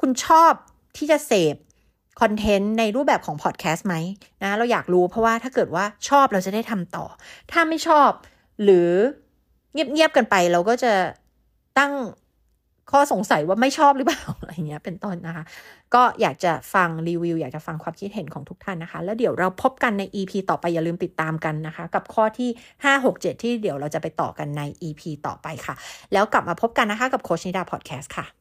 [0.00, 0.52] คุณชอบ
[0.96, 1.56] ที่จะเสพ
[2.20, 3.94] คอนเทนต์ในรูปแบบของพอดแคสต์ไหม
[4.42, 7.04] นะเราอยากรู้เพราะว่าถ้าเกิดว่าชอบเราจะได้ทำต่อ
[7.52, 8.10] ถ้าไม่ชอบ
[8.62, 8.90] หรือ
[9.72, 10.92] เงียบๆกันไปเราก็จะ
[11.78, 11.92] ตั้ง
[12.90, 15.44] ข้อสงสัยว่าไม่ชอบหรือเปล่าอะไรเงี้ยเป็นต้นนะคะ
[15.94, 22.50] ก็อยากจะฟังรีวิว อยากจะฟังความคิดเห็นของทุกท่านนะคะ แล้วเดี๋ยวเราพบกันใน EP ต่อไปอย่าลืมติดตามกันนะคะ กับข้อที่
[22.84, 25.74] 5 6 7 ที่เดี๋ยวเราจะไปต่อกันใน EP ต่อไปค่ะ
[26.12, 28.38] แล้วกลับมาพบกันนะคะกับโคชนิดาพอดแคสต์ค่ะ